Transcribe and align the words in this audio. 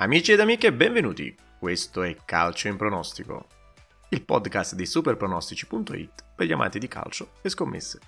Amici 0.00 0.30
ed 0.30 0.38
amiche, 0.38 0.72
benvenuti. 0.72 1.34
Questo 1.58 2.04
è 2.04 2.16
Calcio 2.24 2.68
in 2.68 2.76
pronostico, 2.76 3.48
il 4.10 4.22
podcast 4.22 4.76
di 4.76 4.86
superpronostici.it 4.86 6.24
per 6.36 6.46
gli 6.46 6.52
amanti 6.52 6.78
di 6.78 6.86
calcio 6.86 7.32
e 7.42 7.48
scommesse. 7.48 7.98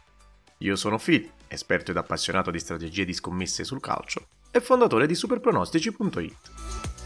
Io 0.58 0.76
sono 0.76 0.98
Phil, 0.98 1.28
esperto 1.48 1.90
ed 1.90 1.96
appassionato 1.96 2.52
di 2.52 2.60
strategie 2.60 3.04
di 3.04 3.12
scommesse 3.12 3.64
sul 3.64 3.80
calcio 3.80 4.28
e 4.52 4.60
fondatore 4.60 5.08
di 5.08 5.16
superpronostici.it. 5.16 6.99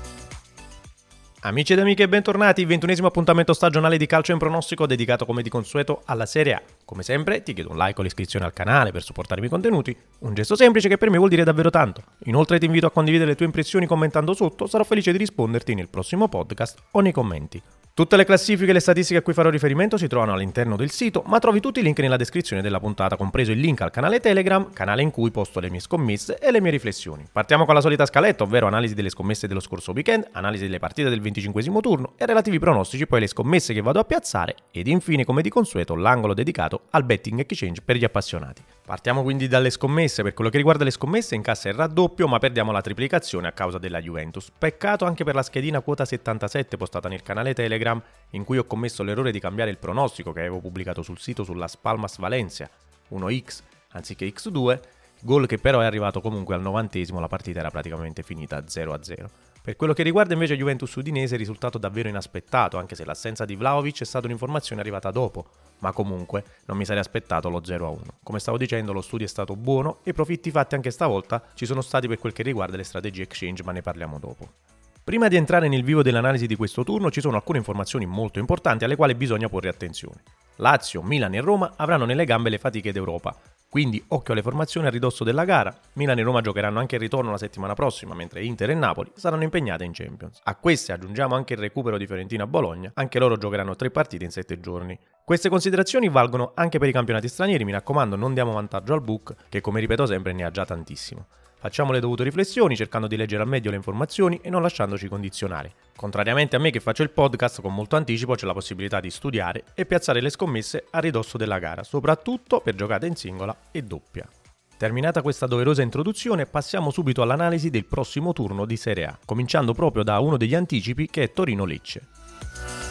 Amici 1.46 1.74
ed 1.74 1.78
amiche, 1.78 2.08
bentornati, 2.08 2.64
ventunesimo 2.64 3.06
appuntamento 3.06 3.52
stagionale 3.52 3.98
di 3.98 4.06
calcio 4.06 4.32
in 4.32 4.38
pronostico 4.38 4.86
dedicato 4.86 5.26
come 5.26 5.42
di 5.42 5.50
consueto 5.50 6.00
alla 6.06 6.24
Serie 6.24 6.54
A. 6.54 6.62
Come 6.86 7.02
sempre 7.02 7.42
ti 7.42 7.52
chiedo 7.52 7.70
un 7.70 7.76
like 7.76 8.00
o 8.00 8.02
l'iscrizione 8.02 8.46
al 8.46 8.54
canale 8.54 8.92
per 8.92 9.02
supportare 9.02 9.40
i 9.40 9.40
miei 9.40 9.52
contenuti, 9.52 9.94
un 10.20 10.32
gesto 10.32 10.56
semplice 10.56 10.88
che 10.88 10.96
per 10.96 11.10
me 11.10 11.18
vuol 11.18 11.28
dire 11.28 11.44
davvero 11.44 11.68
tanto. 11.68 12.02
Inoltre 12.24 12.58
ti 12.58 12.64
invito 12.64 12.86
a 12.86 12.90
condividere 12.90 13.28
le 13.28 13.36
tue 13.36 13.44
impressioni 13.44 13.84
commentando 13.84 14.32
sotto, 14.32 14.66
sarò 14.66 14.84
felice 14.84 15.12
di 15.12 15.18
risponderti 15.18 15.74
nel 15.74 15.90
prossimo 15.90 16.28
podcast 16.28 16.78
o 16.92 17.00
nei 17.00 17.12
commenti. 17.12 17.62
Tutte 17.96 18.16
le 18.16 18.24
classifiche 18.24 18.70
e 18.70 18.72
le 18.72 18.80
statistiche 18.80 19.20
a 19.20 19.22
cui 19.22 19.34
farò 19.34 19.50
riferimento 19.50 19.96
si 19.96 20.08
trovano 20.08 20.32
all'interno 20.32 20.74
del 20.74 20.90
sito, 20.90 21.22
ma 21.26 21.38
trovi 21.38 21.60
tutti 21.60 21.78
i 21.78 21.82
link 21.84 22.00
nella 22.00 22.16
descrizione 22.16 22.60
della 22.60 22.80
puntata, 22.80 23.14
compreso 23.14 23.52
il 23.52 23.60
link 23.60 23.82
al 23.82 23.92
canale 23.92 24.18
Telegram, 24.18 24.72
canale 24.72 25.02
in 25.02 25.12
cui 25.12 25.30
posto 25.30 25.60
le 25.60 25.70
mie 25.70 25.78
scommesse 25.78 26.38
e 26.40 26.50
le 26.50 26.60
mie 26.60 26.72
riflessioni. 26.72 27.24
Partiamo 27.30 27.64
con 27.64 27.72
la 27.72 27.80
solita 27.80 28.04
scaletta, 28.04 28.42
ovvero 28.42 28.66
analisi 28.66 28.94
delle 28.94 29.10
scommesse 29.10 29.46
dello 29.46 29.60
scorso 29.60 29.92
weekend, 29.92 30.26
analisi 30.32 30.64
delle 30.64 30.80
partite 30.80 31.08
del 31.08 31.20
25 31.20 31.62
turno 31.80 32.14
e 32.16 32.26
relativi 32.26 32.58
pronostici, 32.58 33.06
poi 33.06 33.20
le 33.20 33.28
scommesse 33.28 33.72
che 33.72 33.80
vado 33.80 34.00
a 34.00 34.04
piazzare 34.04 34.56
ed 34.72 34.88
infine, 34.88 35.24
come 35.24 35.40
di 35.40 35.48
consueto, 35.48 35.94
l'angolo 35.94 36.34
dedicato 36.34 36.86
al 36.90 37.04
betting 37.04 37.38
exchange 37.38 37.80
per 37.80 37.94
gli 37.94 38.02
appassionati. 38.02 38.73
Partiamo 38.86 39.22
quindi 39.22 39.48
dalle 39.48 39.70
scommesse, 39.70 40.22
per 40.22 40.34
quello 40.34 40.50
che 40.50 40.58
riguarda 40.58 40.84
le 40.84 40.90
scommesse 40.90 41.34
incassa 41.34 41.70
il 41.70 41.74
raddoppio 41.74 42.28
ma 42.28 42.38
perdiamo 42.38 42.70
la 42.70 42.82
triplicazione 42.82 43.48
a 43.48 43.52
causa 43.52 43.78
della 43.78 43.98
Juventus. 43.98 44.50
Peccato 44.56 45.06
anche 45.06 45.24
per 45.24 45.34
la 45.34 45.42
schedina 45.42 45.80
quota 45.80 46.04
77 46.04 46.76
postata 46.76 47.08
nel 47.08 47.22
canale 47.22 47.54
Telegram 47.54 48.00
in 48.30 48.44
cui 48.44 48.58
ho 48.58 48.64
commesso 48.64 49.02
l'errore 49.02 49.32
di 49.32 49.40
cambiare 49.40 49.70
il 49.70 49.78
pronostico 49.78 50.32
che 50.32 50.40
avevo 50.40 50.60
pubblicato 50.60 51.00
sul 51.00 51.18
sito 51.18 51.44
sulla 51.44 51.66
Spalmas 51.66 52.18
Valencia 52.18 52.68
1x 53.10 53.62
anziché 53.92 54.26
x2, 54.26 54.80
gol 55.22 55.46
che 55.46 55.56
però 55.56 55.80
è 55.80 55.86
arrivato 55.86 56.20
comunque 56.20 56.54
al 56.54 56.60
novantesimo, 56.60 57.20
la 57.20 57.28
partita 57.28 57.60
era 57.60 57.70
praticamente 57.70 58.22
finita 58.22 58.58
0-0. 58.58 59.26
Per 59.64 59.76
quello 59.76 59.94
che 59.94 60.02
riguarda 60.02 60.34
invece 60.34 60.58
Juventus 60.58 60.94
Udinese, 60.94 61.36
risultato 61.36 61.78
davvero 61.78 62.10
inaspettato, 62.10 62.76
anche 62.76 62.94
se 62.94 63.06
l'assenza 63.06 63.46
di 63.46 63.56
Vlaovic 63.56 64.02
è 64.02 64.04
stata 64.04 64.26
un'informazione 64.26 64.82
arrivata 64.82 65.10
dopo, 65.10 65.46
ma 65.78 65.90
comunque 65.90 66.44
non 66.66 66.76
mi 66.76 66.84
sarei 66.84 67.00
aspettato 67.00 67.48
lo 67.48 67.62
0-1. 67.62 68.00
Come 68.22 68.40
stavo 68.40 68.58
dicendo, 68.58 68.92
lo 68.92 69.00
studio 69.00 69.24
è 69.24 69.28
stato 69.28 69.56
buono 69.56 70.00
e 70.02 70.10
i 70.10 70.12
profitti 70.12 70.50
fatti 70.50 70.74
anche 70.74 70.90
stavolta 70.90 71.42
ci 71.54 71.64
sono 71.64 71.80
stati 71.80 72.06
per 72.06 72.18
quel 72.18 72.34
che 72.34 72.42
riguarda 72.42 72.76
le 72.76 72.84
strategie 72.84 73.22
exchange, 73.22 73.62
ma 73.62 73.72
ne 73.72 73.80
parliamo 73.80 74.18
dopo. 74.18 74.73
Prima 75.04 75.28
di 75.28 75.36
entrare 75.36 75.68
nel 75.68 75.84
vivo 75.84 76.02
dell'analisi 76.02 76.46
di 76.46 76.56
questo 76.56 76.82
turno 76.82 77.10
ci 77.10 77.20
sono 77.20 77.36
alcune 77.36 77.58
informazioni 77.58 78.06
molto 78.06 78.38
importanti 78.38 78.84
alle 78.84 78.96
quali 78.96 79.14
bisogna 79.14 79.50
porre 79.50 79.68
attenzione. 79.68 80.22
Lazio, 80.56 81.02
Milan 81.02 81.34
e 81.34 81.42
Roma 81.42 81.74
avranno 81.76 82.06
nelle 82.06 82.24
gambe 82.24 82.48
le 82.48 82.56
fatiche 82.56 82.90
d'Europa, 82.90 83.36
quindi 83.68 84.02
occhio 84.08 84.32
alle 84.32 84.40
formazioni 84.40 84.86
a 84.86 84.90
ridosso 84.90 85.22
della 85.22 85.44
gara. 85.44 85.76
Milan 85.94 86.18
e 86.18 86.22
Roma 86.22 86.40
giocheranno 86.40 86.78
anche 86.78 86.94
il 86.94 87.02
ritorno 87.02 87.30
la 87.30 87.36
settimana 87.36 87.74
prossima, 87.74 88.14
mentre 88.14 88.44
Inter 88.44 88.70
e 88.70 88.74
Napoli 88.74 89.12
saranno 89.14 89.42
impegnate 89.42 89.84
in 89.84 89.92
Champions. 89.92 90.40
A 90.42 90.56
queste 90.56 90.92
aggiungiamo 90.92 91.34
anche 91.34 91.52
il 91.52 91.58
recupero 91.58 91.98
di 91.98 92.06
Fiorentina 92.06 92.44
a 92.44 92.46
Bologna, 92.46 92.90
anche 92.94 93.18
loro 93.18 93.36
giocheranno 93.36 93.76
tre 93.76 93.90
partite 93.90 94.24
in 94.24 94.30
sette 94.30 94.58
giorni. 94.58 94.98
Queste 95.22 95.50
considerazioni 95.50 96.08
valgono 96.08 96.52
anche 96.54 96.78
per 96.78 96.88
i 96.88 96.92
campionati 96.92 97.28
stranieri, 97.28 97.64
mi 97.64 97.72
raccomando 97.72 98.16
non 98.16 98.32
diamo 98.32 98.52
vantaggio 98.52 98.94
al 98.94 99.02
book, 99.02 99.34
che 99.50 99.60
come 99.60 99.80
ripeto 99.80 100.06
sempre 100.06 100.32
ne 100.32 100.44
ha 100.44 100.50
già 100.50 100.64
tantissimo. 100.64 101.26
Facciamo 101.64 101.92
le 101.92 102.00
dovute 102.00 102.24
riflessioni 102.24 102.76
cercando 102.76 103.06
di 103.06 103.16
leggere 103.16 103.40
al 103.40 103.48
meglio 103.48 103.70
le 103.70 103.76
informazioni 103.76 104.38
e 104.42 104.50
non 104.50 104.60
lasciandoci 104.60 105.08
condizionare. 105.08 105.72
Contrariamente 105.96 106.56
a 106.56 106.58
me 106.58 106.68
che 106.68 106.78
faccio 106.78 107.02
il 107.02 107.08
podcast 107.08 107.62
con 107.62 107.74
molto 107.74 107.96
anticipo 107.96 108.34
c'è 108.34 108.44
la 108.44 108.52
possibilità 108.52 109.00
di 109.00 109.08
studiare 109.08 109.64
e 109.72 109.86
piazzare 109.86 110.20
le 110.20 110.28
scommesse 110.28 110.84
a 110.90 110.98
ridosso 110.98 111.38
della 111.38 111.58
gara, 111.58 111.82
soprattutto 111.82 112.60
per 112.60 112.74
giocate 112.74 113.06
in 113.06 113.16
singola 113.16 113.56
e 113.70 113.80
doppia. 113.80 114.28
Terminata 114.76 115.22
questa 115.22 115.46
doverosa 115.46 115.80
introduzione, 115.80 116.44
passiamo 116.44 116.90
subito 116.90 117.22
all'analisi 117.22 117.70
del 117.70 117.86
prossimo 117.86 118.34
turno 118.34 118.66
di 118.66 118.76
Serie 118.76 119.06
A, 119.06 119.18
cominciando 119.24 119.72
proprio 119.72 120.02
da 120.02 120.18
uno 120.18 120.36
degli 120.36 120.54
anticipi 120.54 121.08
che 121.08 121.22
è 121.22 121.32
Torino-Lecce. 121.32 122.83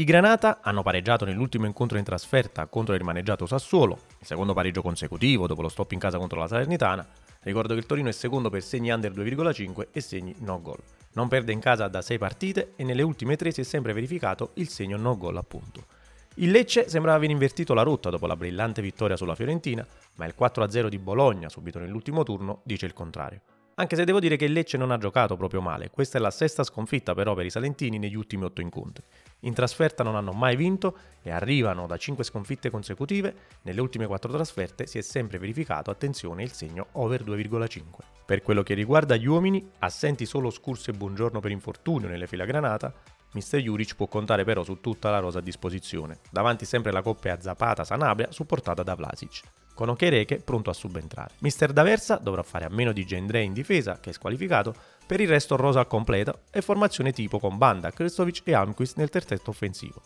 I 0.00 0.04
Granata 0.04 0.60
hanno 0.62 0.82
pareggiato 0.82 1.26
nell'ultimo 1.26 1.66
incontro 1.66 1.98
in 1.98 2.04
trasferta 2.04 2.64
contro 2.68 2.94
il 2.94 3.00
rimaneggiato 3.00 3.44
Sassuolo, 3.44 3.98
il 4.18 4.26
secondo 4.26 4.54
pareggio 4.54 4.80
consecutivo 4.80 5.46
dopo 5.46 5.60
lo 5.60 5.68
stop 5.68 5.92
in 5.92 5.98
casa 5.98 6.16
contro 6.16 6.40
la 6.40 6.48
Salernitana. 6.48 7.06
Ricordo 7.42 7.74
che 7.74 7.80
il 7.80 7.84
Torino 7.84 8.08
è 8.08 8.12
secondo 8.12 8.48
per 8.48 8.62
segni 8.62 8.88
under 8.88 9.12
2,5 9.12 9.88
e 9.92 10.00
segni 10.00 10.34
no 10.38 10.58
goal. 10.62 10.78
Non 11.12 11.28
perde 11.28 11.52
in 11.52 11.60
casa 11.60 11.86
da 11.88 12.00
6 12.00 12.16
partite 12.16 12.72
e 12.76 12.84
nelle 12.84 13.02
ultime 13.02 13.36
3 13.36 13.50
si 13.50 13.60
è 13.60 13.64
sempre 13.64 13.92
verificato 13.92 14.52
il 14.54 14.70
segno 14.70 14.96
no 14.96 15.18
goal 15.18 15.36
appunto. 15.36 15.84
Il 16.36 16.50
Lecce 16.50 16.88
sembrava 16.88 17.18
aver 17.18 17.28
invertito 17.28 17.74
la 17.74 17.82
rotta 17.82 18.08
dopo 18.08 18.26
la 18.26 18.36
brillante 18.36 18.80
vittoria 18.80 19.18
sulla 19.18 19.34
Fiorentina, 19.34 19.86
ma 20.14 20.24
il 20.24 20.34
4-0 20.34 20.88
di 20.88 20.98
Bologna 20.98 21.50
subito 21.50 21.78
nell'ultimo 21.78 22.22
turno 22.22 22.62
dice 22.64 22.86
il 22.86 22.94
contrario. 22.94 23.42
Anche 23.80 23.96
se 23.96 24.04
devo 24.04 24.20
dire 24.20 24.36
che 24.36 24.44
il 24.44 24.52
Lecce 24.52 24.76
non 24.76 24.90
ha 24.90 24.98
giocato 24.98 25.38
proprio 25.38 25.62
male, 25.62 25.88
questa 25.88 26.18
è 26.18 26.20
la 26.20 26.30
sesta 26.30 26.64
sconfitta 26.64 27.14
però 27.14 27.32
per 27.32 27.46
i 27.46 27.50
salentini 27.50 27.98
negli 27.98 28.14
ultimi 28.14 28.44
8 28.44 28.60
incontri. 28.60 29.02
In 29.40 29.54
trasferta 29.54 30.02
non 30.02 30.16
hanno 30.16 30.32
mai 30.32 30.54
vinto 30.54 30.98
e 31.22 31.30
arrivano 31.30 31.86
da 31.86 31.96
5 31.96 32.22
sconfitte 32.22 32.68
consecutive, 32.68 33.34
nelle 33.62 33.80
ultime 33.80 34.06
4 34.06 34.30
trasferte 34.30 34.86
si 34.86 34.98
è 34.98 35.00
sempre 35.00 35.38
verificato, 35.38 35.90
attenzione, 35.90 36.42
il 36.42 36.52
segno 36.52 36.88
over 36.92 37.24
2,5. 37.24 37.80
Per 38.26 38.42
quello 38.42 38.62
che 38.62 38.74
riguarda 38.74 39.16
gli 39.16 39.26
uomini, 39.26 39.66
assenti 39.78 40.26
solo 40.26 40.50
Scurso 40.50 40.90
e 40.90 40.92
Buongiorno 40.92 41.40
per 41.40 41.50
infortunio 41.50 42.06
nelle 42.06 42.26
fila 42.26 42.44
granata, 42.44 42.92
Mr. 43.32 43.58
Juric 43.58 43.94
può 43.94 44.06
contare 44.06 44.44
però 44.44 44.62
su 44.62 44.80
tutta 44.80 45.10
la 45.10 45.18
rosa 45.18 45.38
a 45.38 45.42
disposizione, 45.42 46.18
davanti 46.30 46.64
sempre 46.64 46.92
la 46.92 47.02
coppia 47.02 47.40
Zapata-Sanabria 47.40 48.32
supportata 48.32 48.82
da 48.82 48.94
Vlasic 48.94 49.42
con 49.80 49.88
Okereke 49.88 50.40
pronto 50.40 50.68
a 50.68 50.74
subentrare. 50.74 51.36
Mister 51.38 51.72
D'Aversa 51.72 52.16
dovrà 52.16 52.42
fare 52.42 52.66
a 52.66 52.68
meno 52.68 52.92
di 52.92 53.06
Gendré 53.06 53.40
in 53.40 53.54
difesa, 53.54 53.98
che 53.98 54.10
è 54.10 54.12
squalificato, 54.12 54.74
per 55.06 55.20
il 55.20 55.28
resto 55.28 55.56
rosa 55.56 55.80
al 55.80 55.86
completo 55.86 56.40
e 56.50 56.60
formazione 56.60 57.12
tipo 57.12 57.38
con 57.38 57.56
Banda, 57.56 57.90
Kristovic 57.90 58.42
e 58.44 58.52
Almquist 58.52 58.98
nel 58.98 59.08
terzetto 59.08 59.48
offensivo. 59.48 60.02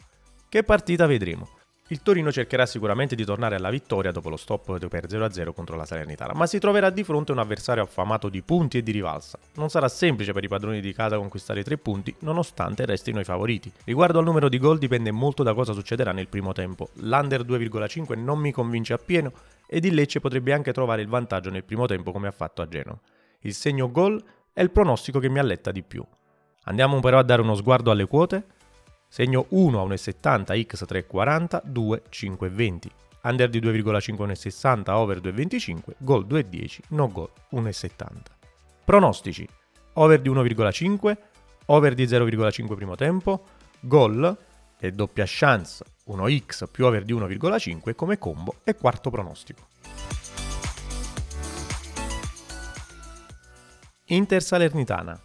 Che 0.48 0.62
partita 0.62 1.06
vedremo? 1.06 1.48
Il 1.89 2.00
Torino 2.00 2.33
cercherà 2.33 2.65
sicuramente 2.65 3.15
di 3.15 3.27
tornare 3.27 3.56
alla 3.56 3.69
vittoria 3.69 4.11
dopo 4.11 4.31
lo 4.31 4.39
stop 4.39 4.89
per 4.89 5.06
0-0 5.06 5.53
contro 5.53 5.77
la 5.77 5.84
Salernitana, 5.84 6.33
ma 6.33 6.47
si 6.47 6.59
troverà 6.59 6.89
di 6.89 7.05
fronte 7.05 7.31
a 7.31 7.34
un 7.34 7.41
avversario 7.41 7.83
affamato 7.83 8.31
di 8.31 8.41
punti 8.41 8.78
e 8.78 8.83
di 8.83 8.91
rivalsa. 8.91 9.39
Non 9.56 9.69
sarà 9.69 9.87
semplice 9.89 10.33
per 10.33 10.45
i 10.45 10.49
padroni 10.49 10.81
di 10.81 10.95
casa 10.95 11.19
conquistare 11.19 11.61
i 11.61 11.62
tre 11.62 11.77
punti, 11.77 12.15
nonostante 12.21 12.87
restino 12.87 13.21
i 13.21 13.25
favoriti. 13.25 13.71
Riguardo 13.84 14.19
al 14.19 14.25
numero 14.25 14.49
di 14.49 14.59
gol 14.59 14.78
dipende 14.78 15.11
molto 15.11 15.43
da 15.43 15.53
cosa 15.53 15.75
succederà 15.75 16.12
nel 16.12 16.28
primo 16.28 16.53
tempo. 16.53 16.89
L'under 17.00 17.43
2,5 17.43 18.19
non 18.19 18.39
mi 18.39 18.51
convince 18.51 18.95
appieno 18.95 19.31
ed 19.66 19.84
il 19.84 19.93
Lecce 19.93 20.21
potrebbe 20.21 20.55
anche 20.55 20.72
trovare 20.72 21.03
il 21.03 21.09
vantaggio 21.09 21.51
nel 21.51 21.65
primo 21.65 21.84
tempo 21.84 22.12
come 22.12 22.28
ha 22.28 22.33
fatto 22.33 22.62
a 22.62 22.66
Genoa. 22.66 22.99
Il 23.41 23.53
segno 23.53 23.91
gol 23.91 24.22
è 24.55 24.62
il 24.62 24.71
pronostico 24.71 25.19
che 25.19 25.28
mi 25.28 25.39
alletta 25.39 25.71
di 25.71 25.83
più. 25.83 26.03
Andiamo 26.65 26.99
però 27.01 27.19
a 27.19 27.22
dare 27.22 27.43
uno 27.43 27.55
sguardo 27.55 27.91
alle 27.91 28.06
quote. 28.06 28.47
Segno 29.14 29.47
1 29.50 29.80
a 29.80 29.84
1,70 29.84 30.66
x 30.66 30.86
3,40, 30.88 31.62
2 31.62 32.02
5,20. 32.10 32.91
Under 33.22 33.48
di 33.48 33.60
2,5 33.60 34.26
1,60, 34.26 34.91
over 34.91 35.20
2,25, 35.20 35.94
gol 35.98 36.26
2,10, 36.26 36.78
no 36.88 37.06
gol 37.06 37.30
1,70. 37.53 38.22
Pronostici. 38.84 39.48
Over 39.92 40.20
di 40.20 40.28
1,5, 40.30 41.16
over 41.66 41.94
di 41.94 42.06
0,5 42.06 42.74
primo 42.74 42.97
tempo, 42.97 43.44
gol 43.78 44.36
e 44.80 44.91
doppia 44.91 45.26
chance 45.28 45.84
1x 46.09 46.68
più 46.68 46.84
over 46.84 47.04
di 47.04 47.15
1,5 47.15 47.94
come 47.94 48.18
combo 48.18 48.56
e 48.65 48.74
quarto 48.74 49.10
pronostico. 49.10 49.68
Inter 54.06 54.42
Salernitana 54.42 55.23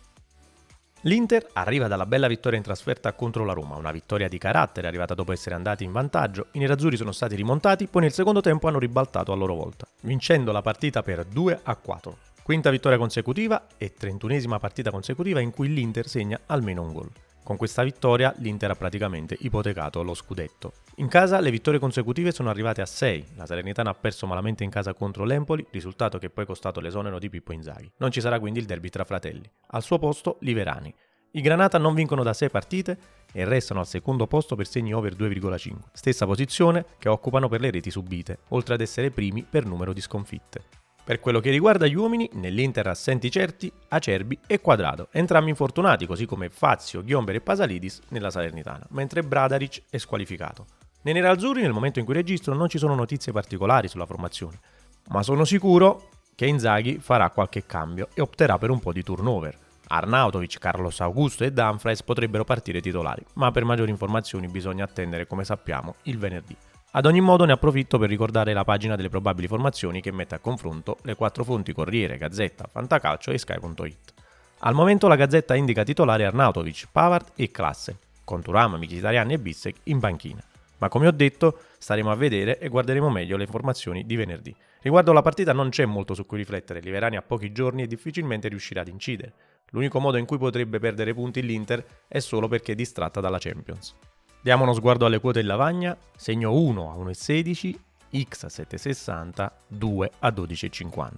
L'Inter 1.03 1.47
arriva 1.53 1.87
dalla 1.87 2.05
bella 2.05 2.27
vittoria 2.27 2.57
in 2.57 2.63
trasferta 2.63 3.13
contro 3.13 3.45
la 3.45 3.53
Roma, 3.53 3.77
una 3.77 3.91
vittoria 3.91 4.27
di 4.27 4.37
carattere 4.37 4.85
arrivata 4.85 5.13
dopo 5.13 5.31
essere 5.31 5.55
andati 5.55 5.85
in 5.85 5.93
vantaggio. 5.93 6.47
I 6.51 6.59
nerazzurri 6.59 6.97
sono 6.97 7.13
stati 7.13 7.35
rimontati, 7.35 7.87
poi 7.87 8.01
nel 8.01 8.11
secondo 8.11 8.41
tempo 8.41 8.67
hanno 8.67 8.79
ribaltato 8.79 9.31
a 9.31 9.35
loro 9.35 9.55
volta, 9.55 9.87
vincendo 10.01 10.51
la 10.51 10.61
partita 10.61 11.01
per 11.01 11.23
2 11.23 11.59
a 11.63 11.75
4. 11.77 12.17
Quinta 12.43 12.69
vittoria 12.69 12.97
consecutiva 12.97 13.67
e 13.77 13.93
trentunesima 13.93 14.59
partita 14.59 14.91
consecutiva 14.91 15.39
in 15.39 15.51
cui 15.51 15.69
l'Inter 15.69 16.05
segna 16.05 16.37
almeno 16.47 16.81
un 16.81 16.91
gol. 16.91 17.09
Con 17.49 17.57
questa 17.57 17.81
vittoria 17.81 18.31
l'Inter 18.37 18.69
ha 18.69 18.75
praticamente 18.75 19.35
ipotecato 19.39 20.03
lo 20.03 20.13
scudetto. 20.13 20.73
In 20.97 21.07
casa 21.07 21.39
le 21.39 21.49
vittorie 21.49 21.79
consecutive 21.79 22.31
sono 22.31 22.51
arrivate 22.51 22.81
a 22.81 22.85
6. 22.85 23.29
La 23.37 23.47
Salernitana 23.47 23.89
ha 23.89 23.95
perso 23.95 24.27
malamente 24.27 24.63
in 24.63 24.69
casa 24.69 24.93
contro 24.93 25.23
l'Empoli, 25.23 25.65
risultato 25.71 26.19
che 26.19 26.29
poi 26.29 26.43
è 26.43 26.47
costato 26.47 26.79
l'esonero 26.79 27.17
di 27.17 27.27
Pippo 27.27 27.51
Inzaghi. 27.51 27.91
Non 27.97 28.11
ci 28.11 28.21
sarà 28.21 28.39
quindi 28.39 28.59
il 28.59 28.67
derby 28.67 28.89
tra 28.89 29.03
fratelli. 29.03 29.49
Al 29.69 29.81
suo 29.81 29.97
posto 29.97 30.37
Liverani. 30.41 30.93
I 31.31 31.41
Granata 31.41 31.79
non 31.79 31.95
vincono 31.95 32.21
da 32.21 32.33
6 32.33 32.51
partite 32.51 32.97
e 33.33 33.43
restano 33.45 33.79
al 33.79 33.87
secondo 33.87 34.27
posto 34.27 34.55
per 34.55 34.67
segni 34.67 34.93
over 34.93 35.15
2,5, 35.15 35.75
stessa 35.91 36.27
posizione 36.27 36.85
che 36.99 37.09
occupano 37.09 37.49
per 37.49 37.61
le 37.61 37.71
reti 37.71 37.89
subite, 37.89 38.41
oltre 38.49 38.75
ad 38.75 38.81
essere 38.81 39.09
primi 39.09 39.43
per 39.43 39.65
numero 39.65 39.91
di 39.91 40.01
sconfitte. 40.01 40.78
Per 41.09 41.19
quello 41.19 41.39
che 41.39 41.49
riguarda 41.49 41.87
gli 41.87 41.95
uomini, 41.95 42.29
nell'Inter 42.33 42.85
assenti 42.85 43.31
certi 43.31 43.71
Acerbi 43.87 44.37
e 44.45 44.61
Quadrado, 44.61 45.07
entrambi 45.09 45.49
infortunati 45.49 46.05
così 46.05 46.27
come 46.27 46.51
Fazio, 46.51 47.03
Ghiomber 47.03 47.33
e 47.33 47.41
Pasalidis 47.41 48.01
nella 48.09 48.29
Salernitana, 48.29 48.85
mentre 48.89 49.23
Bradaric 49.23 49.85
è 49.89 49.97
squalificato. 49.97 50.67
Nei 51.01 51.15
nerazzurri 51.15 51.63
nel 51.63 51.73
momento 51.73 51.97
in 51.97 52.05
cui 52.05 52.13
registro 52.13 52.53
non 52.53 52.69
ci 52.69 52.77
sono 52.77 52.93
notizie 52.93 53.31
particolari 53.31 53.87
sulla 53.87 54.05
formazione, 54.05 54.59
ma 55.07 55.23
sono 55.23 55.45
sicuro 55.45 56.09
che 56.35 56.45
Inzaghi 56.45 56.99
farà 56.99 57.31
qualche 57.31 57.65
cambio 57.65 58.09
e 58.13 58.21
opterà 58.21 58.59
per 58.59 58.69
un 58.69 58.79
po' 58.79 58.93
di 58.93 59.01
turnover. 59.01 59.57
Arnautovic, 59.87 60.59
Carlos 60.59 61.01
Augusto 61.01 61.43
e 61.43 61.51
Dumfries 61.51 62.03
potrebbero 62.03 62.43
partire 62.43 62.81
titolari, 62.81 63.25
ma 63.33 63.49
per 63.49 63.63
maggiori 63.63 63.89
informazioni 63.89 64.47
bisogna 64.47 64.83
attendere, 64.83 65.25
come 65.25 65.43
sappiamo, 65.43 65.95
il 66.03 66.19
venerdì. 66.19 66.55
Ad 66.91 67.05
ogni 67.05 67.21
modo 67.21 67.45
ne 67.45 67.51
approfitto 67.51 67.99
per 67.99 68.09
ricordare 68.09 68.51
la 68.51 68.63
pagina 68.63 68.95
delle 68.95 69.09
probabili 69.09 69.47
formazioni 69.47 70.01
che 70.01 70.11
mette 70.11 70.33
a 70.33 70.39
confronto 70.39 70.97
le 71.03 71.13
quattro 71.13 71.43
fonti 71.43 71.71
Corriere, 71.71 72.17
Gazzetta, 72.17 72.67
Fantacalcio 72.71 73.29
e 73.29 73.37
Sky.it. 73.37 74.13
Al 74.61 74.73
momento 74.73 75.07
la 75.07 75.15
Gazzetta 75.15 75.53
indica 75.53 75.83
titolare 75.83 76.25
Arnautovic, 76.25 76.87
Pavard 76.91 77.33
e 77.35 77.51
Classe, 77.51 77.99
con 78.23 78.41
Turama, 78.41 78.77
Mkhitaryan 78.77 79.29
e 79.29 79.37
Bissek 79.37 79.75
in 79.83 79.99
banchina. 79.99 80.41
Ma 80.79 80.89
come 80.89 81.05
ho 81.05 81.11
detto, 81.11 81.59
staremo 81.77 82.09
a 82.09 82.15
vedere 82.15 82.57
e 82.57 82.69
guarderemo 82.69 83.11
meglio 83.11 83.37
le 83.37 83.43
informazioni 83.43 84.07
di 84.07 84.15
venerdì. 84.15 84.55
Riguardo 84.81 85.13
la 85.13 85.21
partita 85.21 85.53
non 85.53 85.69
c'è 85.69 85.85
molto 85.85 86.15
su 86.15 86.25
cui 86.25 86.37
riflettere, 86.37 86.79
Liverani 86.79 87.17
ha 87.17 87.21
pochi 87.21 87.51
giorni 87.51 87.83
e 87.83 87.87
difficilmente 87.87 88.47
riuscirà 88.47 88.81
ad 88.81 88.87
incidere. 88.87 89.33
L'unico 89.69 89.99
modo 89.99 90.17
in 90.17 90.25
cui 90.25 90.39
potrebbe 90.39 90.79
perdere 90.79 91.13
punti 91.13 91.43
l'Inter 91.43 91.85
è 92.07 92.17
solo 92.17 92.47
perché 92.47 92.71
è 92.71 92.75
distratta 92.75 93.19
dalla 93.19 93.37
Champions. 93.37 93.93
Diamo 94.41 94.63
uno 94.63 94.73
sguardo 94.73 95.05
alle 95.05 95.19
quote 95.19 95.41
in 95.41 95.47
lavagna, 95.47 95.97
segno 96.15 96.53
1 96.53 96.91
a 96.91 96.95
1,16, 96.95 97.75
X 98.23 98.43
a 98.43 98.47
7,60, 98.47 99.51
2 99.67 100.11
a 100.19 100.29
12,50. 100.29 101.09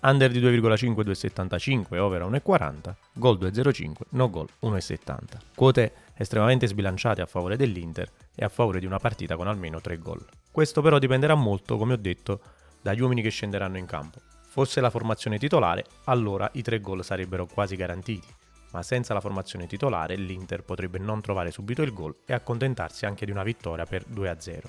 Under 0.00 0.30
di 0.30 0.40
2,5 0.40 1.04
2,75, 1.04 1.98
over 1.98 2.22
a 2.22 2.26
1,40, 2.26 2.94
gol 3.12 3.38
2,05, 3.38 3.92
no 4.10 4.30
gol 4.30 4.48
1,70. 4.62 5.16
Quote 5.54 5.92
estremamente 6.14 6.66
sbilanciate 6.66 7.20
a 7.20 7.26
favore 7.26 7.58
dell'Inter 7.58 8.10
e 8.34 8.44
a 8.46 8.48
favore 8.48 8.80
di 8.80 8.86
una 8.86 8.98
partita 8.98 9.36
con 9.36 9.46
almeno 9.46 9.82
3 9.82 9.98
gol. 9.98 10.24
Questo 10.50 10.80
però 10.80 10.98
dipenderà 10.98 11.34
molto, 11.34 11.76
come 11.76 11.92
ho 11.92 11.98
detto, 11.98 12.40
dagli 12.80 13.02
uomini 13.02 13.20
che 13.20 13.28
scenderanno 13.28 13.76
in 13.76 13.84
campo. 13.84 14.20
Fosse 14.48 14.80
la 14.80 14.88
formazione 14.88 15.36
titolare, 15.36 15.84
allora 16.04 16.48
i 16.54 16.62
3 16.62 16.80
gol 16.80 17.04
sarebbero 17.04 17.44
quasi 17.44 17.76
garantiti 17.76 18.28
ma 18.74 18.82
senza 18.82 19.14
la 19.14 19.20
formazione 19.20 19.68
titolare 19.68 20.16
l'Inter 20.16 20.64
potrebbe 20.64 20.98
non 20.98 21.20
trovare 21.20 21.52
subito 21.52 21.82
il 21.82 21.92
gol 21.92 22.16
e 22.26 22.34
accontentarsi 22.34 23.06
anche 23.06 23.24
di 23.24 23.30
una 23.30 23.44
vittoria 23.44 23.84
per 23.84 24.04
2-0. 24.04 24.62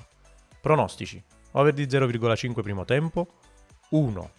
Pronostici. 0.60 1.22
Over 1.52 1.72
di 1.72 1.86
0,5 1.86 2.62
primo 2.62 2.84
tempo, 2.84 3.26
1. 3.90 4.30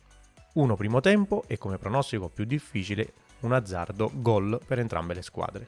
1 0.54 0.76
primo 0.78 1.02
tempo 1.02 1.44
e 1.48 1.58
come 1.58 1.78
pronostico 1.78 2.30
più 2.30 2.46
difficile 2.46 3.14
un 3.42 3.52
azzardo 3.52 4.10
gol 4.14 4.58
per 4.66 4.80
entrambe 4.80 5.14
le 5.14 5.22
squadre. 5.22 5.68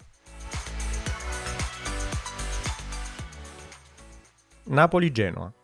Napoli-Genoa. 4.63 5.58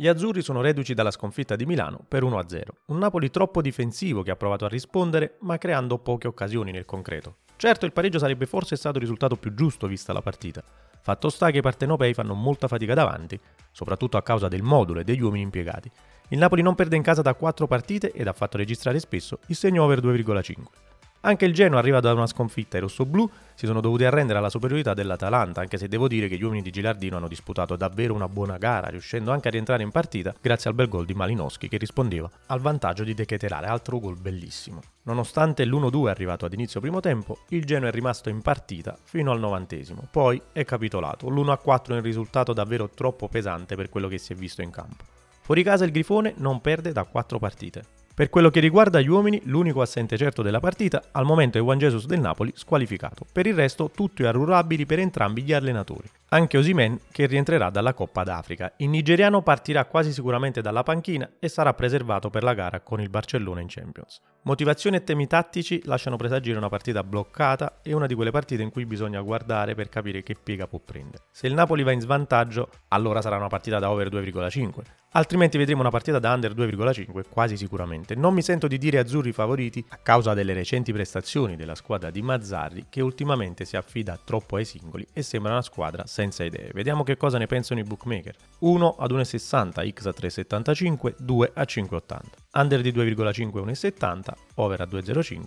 Gli 0.00 0.08
azzurri 0.08 0.40
sono 0.40 0.62
reduci 0.62 0.94
dalla 0.94 1.10
sconfitta 1.10 1.56
di 1.56 1.66
Milano 1.66 2.00
per 2.08 2.22
1-0. 2.22 2.62
Un 2.86 2.96
Napoli 2.96 3.28
troppo 3.28 3.60
difensivo 3.60 4.22
che 4.22 4.30
ha 4.30 4.34
provato 4.34 4.64
a 4.64 4.68
rispondere, 4.68 5.36
ma 5.40 5.58
creando 5.58 5.98
poche 5.98 6.26
occasioni 6.26 6.72
nel 6.72 6.86
concreto. 6.86 7.40
Certo, 7.56 7.84
il 7.84 7.92
pareggio 7.92 8.18
sarebbe 8.18 8.46
forse 8.46 8.76
stato 8.76 8.96
il 8.96 9.02
risultato 9.02 9.36
più 9.36 9.52
giusto 9.52 9.86
vista 9.86 10.14
la 10.14 10.22
partita. 10.22 10.64
Fatto 11.02 11.28
sta 11.28 11.50
che 11.50 11.58
i 11.58 11.60
partenopei 11.60 12.14
fanno 12.14 12.32
molta 12.32 12.66
fatica 12.66 12.94
davanti, 12.94 13.38
soprattutto 13.72 14.16
a 14.16 14.22
causa 14.22 14.48
del 14.48 14.62
modulo 14.62 15.00
e 15.00 15.04
degli 15.04 15.20
uomini 15.20 15.42
impiegati. 15.42 15.90
Il 16.28 16.38
Napoli 16.38 16.62
non 16.62 16.74
perde 16.74 16.96
in 16.96 17.02
casa 17.02 17.20
da 17.20 17.34
4 17.34 17.66
partite 17.66 18.10
ed 18.10 18.26
ha 18.26 18.32
fatto 18.32 18.56
registrare 18.56 19.00
spesso 19.00 19.40
il 19.48 19.54
segno 19.54 19.84
over 19.84 20.00
2,5. 20.00 20.89
Anche 21.22 21.44
il 21.44 21.52
Genoa 21.52 21.80
arriva 21.80 22.00
da 22.00 22.14
una 22.14 22.26
sconfitta 22.26 22.78
i 22.78 22.80
rossoblù 22.80 23.28
si 23.54 23.66
sono 23.66 23.82
dovuti 23.82 24.04
arrendere 24.04 24.38
alla 24.38 24.48
superiorità 24.48 24.94
dell'Atalanta, 24.94 25.60
anche 25.60 25.76
se 25.76 25.86
devo 25.86 26.08
dire 26.08 26.28
che 26.28 26.38
gli 26.38 26.42
uomini 26.42 26.62
di 26.62 26.70
Gilardino 26.70 27.18
hanno 27.18 27.28
disputato 27.28 27.76
davvero 27.76 28.14
una 28.14 28.26
buona 28.26 28.56
gara, 28.56 28.88
riuscendo 28.88 29.30
anche 29.30 29.48
a 29.48 29.50
rientrare 29.50 29.82
in 29.82 29.90
partita 29.90 30.34
grazie 30.40 30.70
al 30.70 30.76
bel 30.76 30.88
gol 30.88 31.04
di 31.04 31.12
Malinowski 31.12 31.68
che 31.68 31.76
rispondeva 31.76 32.30
al 32.46 32.60
vantaggio 32.60 33.04
di 33.04 33.12
De 33.12 33.26
Ketelare, 33.26 33.66
altro 33.66 33.98
gol 33.98 34.16
bellissimo. 34.18 34.80
Nonostante 35.02 35.66
l'1-2 35.66 36.08
arrivato 36.08 36.46
ad 36.46 36.54
inizio 36.54 36.80
primo 36.80 37.00
tempo, 37.00 37.40
il 37.48 37.66
Genoa 37.66 37.90
è 37.90 37.92
rimasto 37.92 38.30
in 38.30 38.40
partita 38.40 38.96
fino 39.02 39.30
al 39.30 39.40
novantesimo, 39.40 40.08
poi 40.10 40.40
è 40.52 40.64
capitolato. 40.64 41.28
L'1-4 41.28 41.88
è 41.88 41.96
un 41.96 42.02
risultato 42.02 42.54
davvero 42.54 42.88
troppo 42.88 43.28
pesante 43.28 43.76
per 43.76 43.90
quello 43.90 44.08
che 44.08 44.16
si 44.16 44.32
è 44.32 44.36
visto 44.36 44.62
in 44.62 44.70
campo. 44.70 45.04
Fuori 45.42 45.62
casa 45.62 45.84
il 45.84 45.92
Grifone 45.92 46.32
non 46.38 46.62
perde 46.62 46.92
da 46.92 47.04
4 47.04 47.38
partite. 47.38 47.99
Per 48.20 48.28
quello 48.28 48.50
che 48.50 48.60
riguarda 48.60 49.00
gli 49.00 49.08
uomini, 49.08 49.40
l'unico 49.44 49.80
assente 49.80 50.18
certo 50.18 50.42
della 50.42 50.60
partita 50.60 51.04
al 51.12 51.24
momento 51.24 51.56
è 51.56 51.62
Juan 51.62 51.78
Jesus 51.78 52.04
del 52.04 52.20
Napoli 52.20 52.52
squalificato. 52.54 53.24
Per 53.32 53.46
il 53.46 53.54
resto 53.54 53.90
tutti 53.90 54.24
arruolabili 54.24 54.84
per 54.84 54.98
entrambi 54.98 55.42
gli 55.42 55.54
allenatori. 55.54 56.06
Anche 56.28 56.58
Osimen 56.58 57.00
che 57.10 57.24
rientrerà 57.24 57.70
dalla 57.70 57.94
Coppa 57.94 58.22
d'Africa. 58.22 58.74
Il 58.76 58.90
nigeriano 58.90 59.40
partirà 59.40 59.86
quasi 59.86 60.12
sicuramente 60.12 60.60
dalla 60.60 60.82
panchina 60.82 61.30
e 61.38 61.48
sarà 61.48 61.72
preservato 61.72 62.28
per 62.28 62.42
la 62.42 62.52
gara 62.52 62.80
con 62.80 63.00
il 63.00 63.08
Barcellona 63.08 63.62
in 63.62 63.68
Champions. 63.70 64.20
Motivazioni 64.42 64.96
e 64.96 65.02
temi 65.02 65.26
tattici 65.26 65.80
lasciano 65.86 66.16
presagire 66.16 66.58
una 66.58 66.68
partita 66.68 67.02
bloccata 67.02 67.78
e 67.82 67.94
una 67.94 68.04
di 68.04 68.14
quelle 68.14 68.30
partite 68.30 68.62
in 68.62 68.68
cui 68.68 68.84
bisogna 68.84 69.22
guardare 69.22 69.74
per 69.74 69.88
capire 69.88 70.22
che 70.22 70.34
piega 70.34 70.66
può 70.66 70.78
prendere. 70.78 71.24
Se 71.30 71.46
il 71.46 71.54
Napoli 71.54 71.84
va 71.84 71.92
in 71.92 72.02
svantaggio, 72.02 72.68
allora 72.88 73.22
sarà 73.22 73.36
una 73.36 73.48
partita 73.48 73.78
da 73.78 73.90
over 73.90 74.10
2,5 74.10 75.08
altrimenti 75.12 75.58
vedremo 75.58 75.80
una 75.80 75.90
partita 75.90 76.18
da 76.18 76.32
under 76.32 76.54
2,5 76.54 77.22
quasi 77.28 77.56
sicuramente. 77.56 78.14
Non 78.14 78.34
mi 78.34 78.42
sento 78.42 78.66
di 78.66 78.78
dire 78.78 78.98
azzurri 78.98 79.32
favoriti 79.32 79.84
a 79.88 79.96
causa 79.96 80.34
delle 80.34 80.52
recenti 80.52 80.92
prestazioni 80.92 81.56
della 81.56 81.74
squadra 81.74 82.10
di 82.10 82.22
Mazzarri 82.22 82.86
che 82.88 83.00
ultimamente 83.00 83.64
si 83.64 83.76
affida 83.76 84.18
troppo 84.22 84.56
ai 84.56 84.64
singoli 84.64 85.06
e 85.12 85.22
sembra 85.22 85.52
una 85.52 85.62
squadra 85.62 86.06
senza 86.06 86.44
idee. 86.44 86.70
Vediamo 86.72 87.02
che 87.02 87.16
cosa 87.16 87.38
ne 87.38 87.46
pensano 87.46 87.80
i 87.80 87.84
bookmaker. 87.84 88.34
1 88.60 88.96
ad 88.98 89.10
1,60, 89.10 89.92
X 89.92 90.06
a 90.06 90.10
3,75, 90.10 91.14
2 91.18 91.50
a 91.54 91.62
5,80. 91.62 92.20
Under 92.52 92.80
di 92.80 92.92
2,5 92.92 93.58
a 93.58 93.62
1,70, 93.62 94.32
over 94.56 94.80
a 94.80 94.84
2,05, 94.84 95.44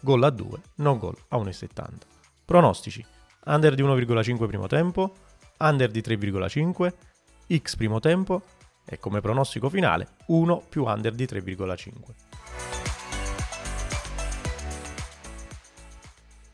gol 0.00 0.22
a 0.22 0.30
2, 0.30 0.58
no 0.76 0.96
gol 0.96 1.16
a 1.28 1.36
1,70. 1.36 1.90
Pronostici. 2.44 3.04
Under 3.44 3.74
di 3.74 3.82
1,5 3.82 4.46
primo 4.46 4.66
tempo, 4.66 5.14
under 5.58 5.90
di 5.90 6.00
3,5, 6.00 6.92
X 7.58 7.76
primo 7.76 7.98
tempo, 7.98 8.42
e 8.84 8.98
come 8.98 9.20
pronostico 9.20 9.68
finale 9.68 10.08
1 10.26 10.64
più 10.68 10.84
under 10.84 11.14
di 11.14 11.24
3,5. 11.24 11.90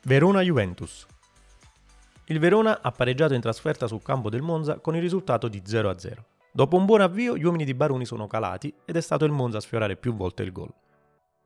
Verona-Juventus. 0.03 1.07
Il 2.27 2.39
Verona 2.39 2.81
ha 2.83 2.91
pareggiato 2.93 3.35
in 3.35 3.41
trasferta 3.41 3.87
sul 3.87 4.03
campo 4.03 4.31
del 4.31 4.43
Monza 4.43 4.79
con 4.79 4.95
il 4.95 5.03
risultato 5.03 5.49
di 5.49 5.63
0-0. 5.65 6.15
Dopo 6.51 6.77
un 6.77 6.87
buon 6.87 7.01
avvio, 7.01 7.37
gli 7.37 7.45
uomini 7.45 7.65
di 7.65 7.75
Baroni 7.75 8.05
sono 8.05 8.27
calati 8.27 8.75
ed 8.85 8.97
è 8.97 9.01
stato 9.01 9.25
il 9.25 9.33
Monza 9.33 9.59
a 9.59 9.61
sfiorare 9.61 9.97
più 9.97 10.15
volte 10.15 10.43
il 10.43 10.53
gol. 10.53 10.73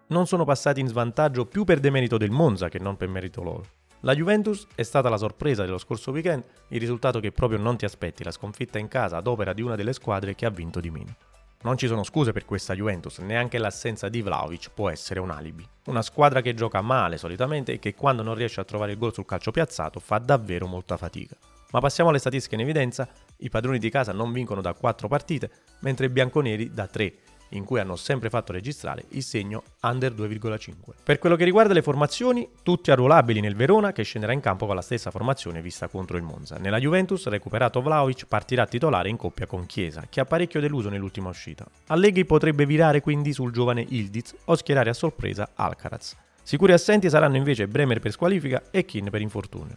Non 0.08 0.26
sono 0.26 0.44
passati 0.44 0.80
in 0.80 0.88
svantaggio 0.88 1.46
più 1.46 1.64
per 1.64 1.80
demerito 1.80 2.18
del 2.18 2.30
Monza 2.30 2.68
che 2.68 2.78
non 2.78 2.96
per 2.96 3.08
merito 3.08 3.42
loro. 3.42 3.64
La 4.04 4.16
Juventus 4.16 4.66
è 4.74 4.82
stata 4.82 5.08
la 5.08 5.16
sorpresa 5.16 5.64
dello 5.64 5.78
scorso 5.78 6.10
weekend, 6.10 6.42
il 6.70 6.80
risultato 6.80 7.20
che 7.20 7.30
proprio 7.30 7.60
non 7.60 7.76
ti 7.76 7.84
aspetti, 7.84 8.24
la 8.24 8.32
sconfitta 8.32 8.80
in 8.80 8.88
casa 8.88 9.16
ad 9.16 9.28
opera 9.28 9.52
di 9.52 9.62
una 9.62 9.76
delle 9.76 9.92
squadre 9.92 10.34
che 10.34 10.44
ha 10.44 10.50
vinto 10.50 10.80
di 10.80 10.90
meno. 10.90 11.14
Non 11.62 11.76
ci 11.76 11.86
sono 11.86 12.02
scuse 12.02 12.32
per 12.32 12.44
questa 12.44 12.74
Juventus, 12.74 13.18
neanche 13.18 13.58
l'assenza 13.58 14.08
di 14.08 14.20
Vlaovic 14.20 14.70
può 14.74 14.90
essere 14.90 15.20
un 15.20 15.30
alibi. 15.30 15.64
Una 15.84 16.02
squadra 16.02 16.40
che 16.40 16.52
gioca 16.52 16.80
male 16.80 17.16
solitamente 17.16 17.74
e 17.74 17.78
che 17.78 17.94
quando 17.94 18.24
non 18.24 18.34
riesce 18.34 18.60
a 18.60 18.64
trovare 18.64 18.90
il 18.90 18.98
gol 18.98 19.14
sul 19.14 19.24
calcio 19.24 19.52
piazzato 19.52 20.00
fa 20.00 20.18
davvero 20.18 20.66
molta 20.66 20.96
fatica. 20.96 21.36
Ma 21.70 21.78
passiamo 21.78 22.10
alle 22.10 22.18
statistiche 22.18 22.56
in 22.56 22.62
evidenza, 22.62 23.08
i 23.36 23.50
padroni 23.50 23.78
di 23.78 23.88
casa 23.88 24.12
non 24.12 24.32
vincono 24.32 24.60
da 24.60 24.74
4 24.74 25.06
partite, 25.06 25.50
mentre 25.82 26.06
i 26.06 26.10
bianconeri 26.10 26.72
da 26.72 26.88
3 26.88 27.14
in 27.52 27.64
cui 27.64 27.80
hanno 27.80 27.96
sempre 27.96 28.30
fatto 28.30 28.52
registrare 28.52 29.04
il 29.10 29.22
segno 29.22 29.62
under 29.82 30.12
2,5. 30.12 30.72
Per 31.02 31.18
quello 31.18 31.36
che 31.36 31.44
riguarda 31.44 31.72
le 31.72 31.82
formazioni, 31.82 32.48
tutti 32.62 32.90
arruolabili 32.90 33.40
nel 33.40 33.56
Verona 33.56 33.92
che 33.92 34.02
scenderà 34.02 34.32
in 34.32 34.40
campo 34.40 34.66
con 34.66 34.74
la 34.74 34.82
stessa 34.82 35.10
formazione 35.10 35.62
vista 35.62 35.88
contro 35.88 36.16
il 36.16 36.22
Monza. 36.22 36.56
Nella 36.56 36.78
Juventus, 36.78 37.26
recuperato 37.26 37.80
Vlaovic, 37.80 38.26
partirà 38.26 38.66
titolare 38.66 39.08
in 39.08 39.16
coppia 39.16 39.46
con 39.46 39.66
Chiesa, 39.66 40.06
che 40.08 40.20
ha 40.20 40.24
parecchio 40.24 40.60
deluso 40.60 40.88
nell'ultima 40.88 41.28
uscita. 41.28 41.66
Allegri 41.88 42.24
potrebbe 42.24 42.66
virare 42.66 43.00
quindi 43.00 43.32
sul 43.32 43.52
giovane 43.52 43.84
Ildiz 43.88 44.34
o 44.44 44.56
schierare 44.56 44.90
a 44.90 44.94
sorpresa 44.94 45.50
Alcaraz. 45.54 46.16
Sicuri 46.42 46.72
assenti 46.72 47.08
saranno 47.08 47.36
invece 47.36 47.68
Bremer 47.68 48.00
per 48.00 48.10
squalifica 48.10 48.64
e 48.70 48.84
Kin 48.84 49.10
per 49.10 49.20
infortunio. 49.20 49.76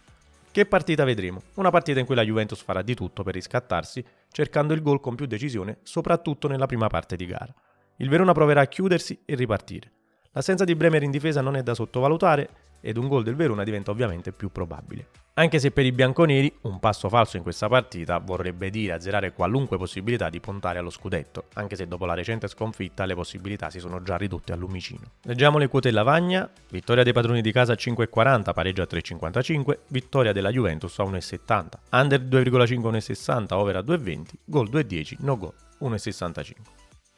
Che 0.56 0.64
partita 0.64 1.04
vedremo? 1.04 1.42
Una 1.56 1.68
partita 1.68 2.00
in 2.00 2.06
cui 2.06 2.14
la 2.14 2.24
Juventus 2.24 2.62
farà 2.62 2.80
di 2.80 2.94
tutto 2.94 3.22
per 3.22 3.34
riscattarsi, 3.34 4.02
cercando 4.36 4.74
il 4.74 4.82
gol 4.82 5.00
con 5.00 5.14
più 5.14 5.24
decisione, 5.24 5.78
soprattutto 5.82 6.46
nella 6.46 6.66
prima 6.66 6.88
parte 6.88 7.16
di 7.16 7.24
gara. 7.24 7.54
Il 7.96 8.10
Verona 8.10 8.34
proverà 8.34 8.60
a 8.60 8.66
chiudersi 8.66 9.22
e 9.24 9.34
ripartire. 9.34 9.90
L'assenza 10.32 10.64
di 10.64 10.74
Bremer 10.74 11.02
in 11.02 11.10
difesa 11.10 11.40
non 11.40 11.56
è 11.56 11.62
da 11.62 11.72
sottovalutare 11.72 12.50
ed 12.82 12.98
un 12.98 13.08
gol 13.08 13.22
del 13.22 13.34
Verona 13.34 13.64
diventa 13.64 13.92
ovviamente 13.92 14.32
più 14.32 14.52
probabile. 14.52 15.08
Anche 15.38 15.58
se 15.58 15.70
per 15.70 15.84
i 15.84 15.92
bianconeri 15.92 16.50
un 16.62 16.80
passo 16.80 17.10
falso 17.10 17.36
in 17.36 17.42
questa 17.42 17.68
partita 17.68 18.16
vorrebbe 18.16 18.70
dire 18.70 18.94
azzerare 18.94 19.34
qualunque 19.34 19.76
possibilità 19.76 20.30
di 20.30 20.40
puntare 20.40 20.78
allo 20.78 20.88
scudetto, 20.88 21.48
anche 21.54 21.76
se 21.76 21.86
dopo 21.86 22.06
la 22.06 22.14
recente 22.14 22.48
sconfitta 22.48 23.04
le 23.04 23.14
possibilità 23.14 23.68
si 23.68 23.78
sono 23.78 24.00
già 24.00 24.16
ridotte 24.16 24.54
al 24.54 24.58
lumicino. 24.58 25.02
Leggiamo 25.24 25.58
le 25.58 25.68
quote 25.68 25.88
in 25.88 25.94
lavagna, 25.94 26.50
vittoria 26.70 27.02
dei 27.02 27.12
padroni 27.12 27.42
di 27.42 27.52
casa 27.52 27.74
a 27.74 27.76
5,40, 27.78 28.54
pareggio 28.54 28.80
a 28.80 28.86
3,55, 28.90 29.78
vittoria 29.88 30.32
della 30.32 30.50
Juventus 30.50 30.98
a 31.00 31.04
1,70, 31.04 31.66
under 31.90 32.22
2,5 32.22 32.80
1,60, 32.80 33.52
over 33.52 33.76
a 33.76 33.80
2,20, 33.80 34.24
gol 34.42 34.70
2,10, 34.70 35.16
no 35.18 35.36
gol 35.36 35.52
1,65. 35.80 36.52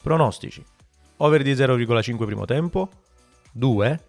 Pronostici. 0.03 0.65
Over 1.19 1.43
di 1.45 1.53
0,5 1.53 2.27
primo 2.27 2.45
tempo, 2.47 2.89
2, 3.53 4.01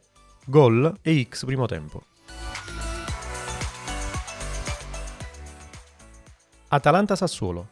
gol 0.48 0.98
e 1.04 1.28
x 1.30 1.46
primo 1.46 1.68
tempo. 1.68 2.06
Atalanta-Sassuolo. 6.72 7.68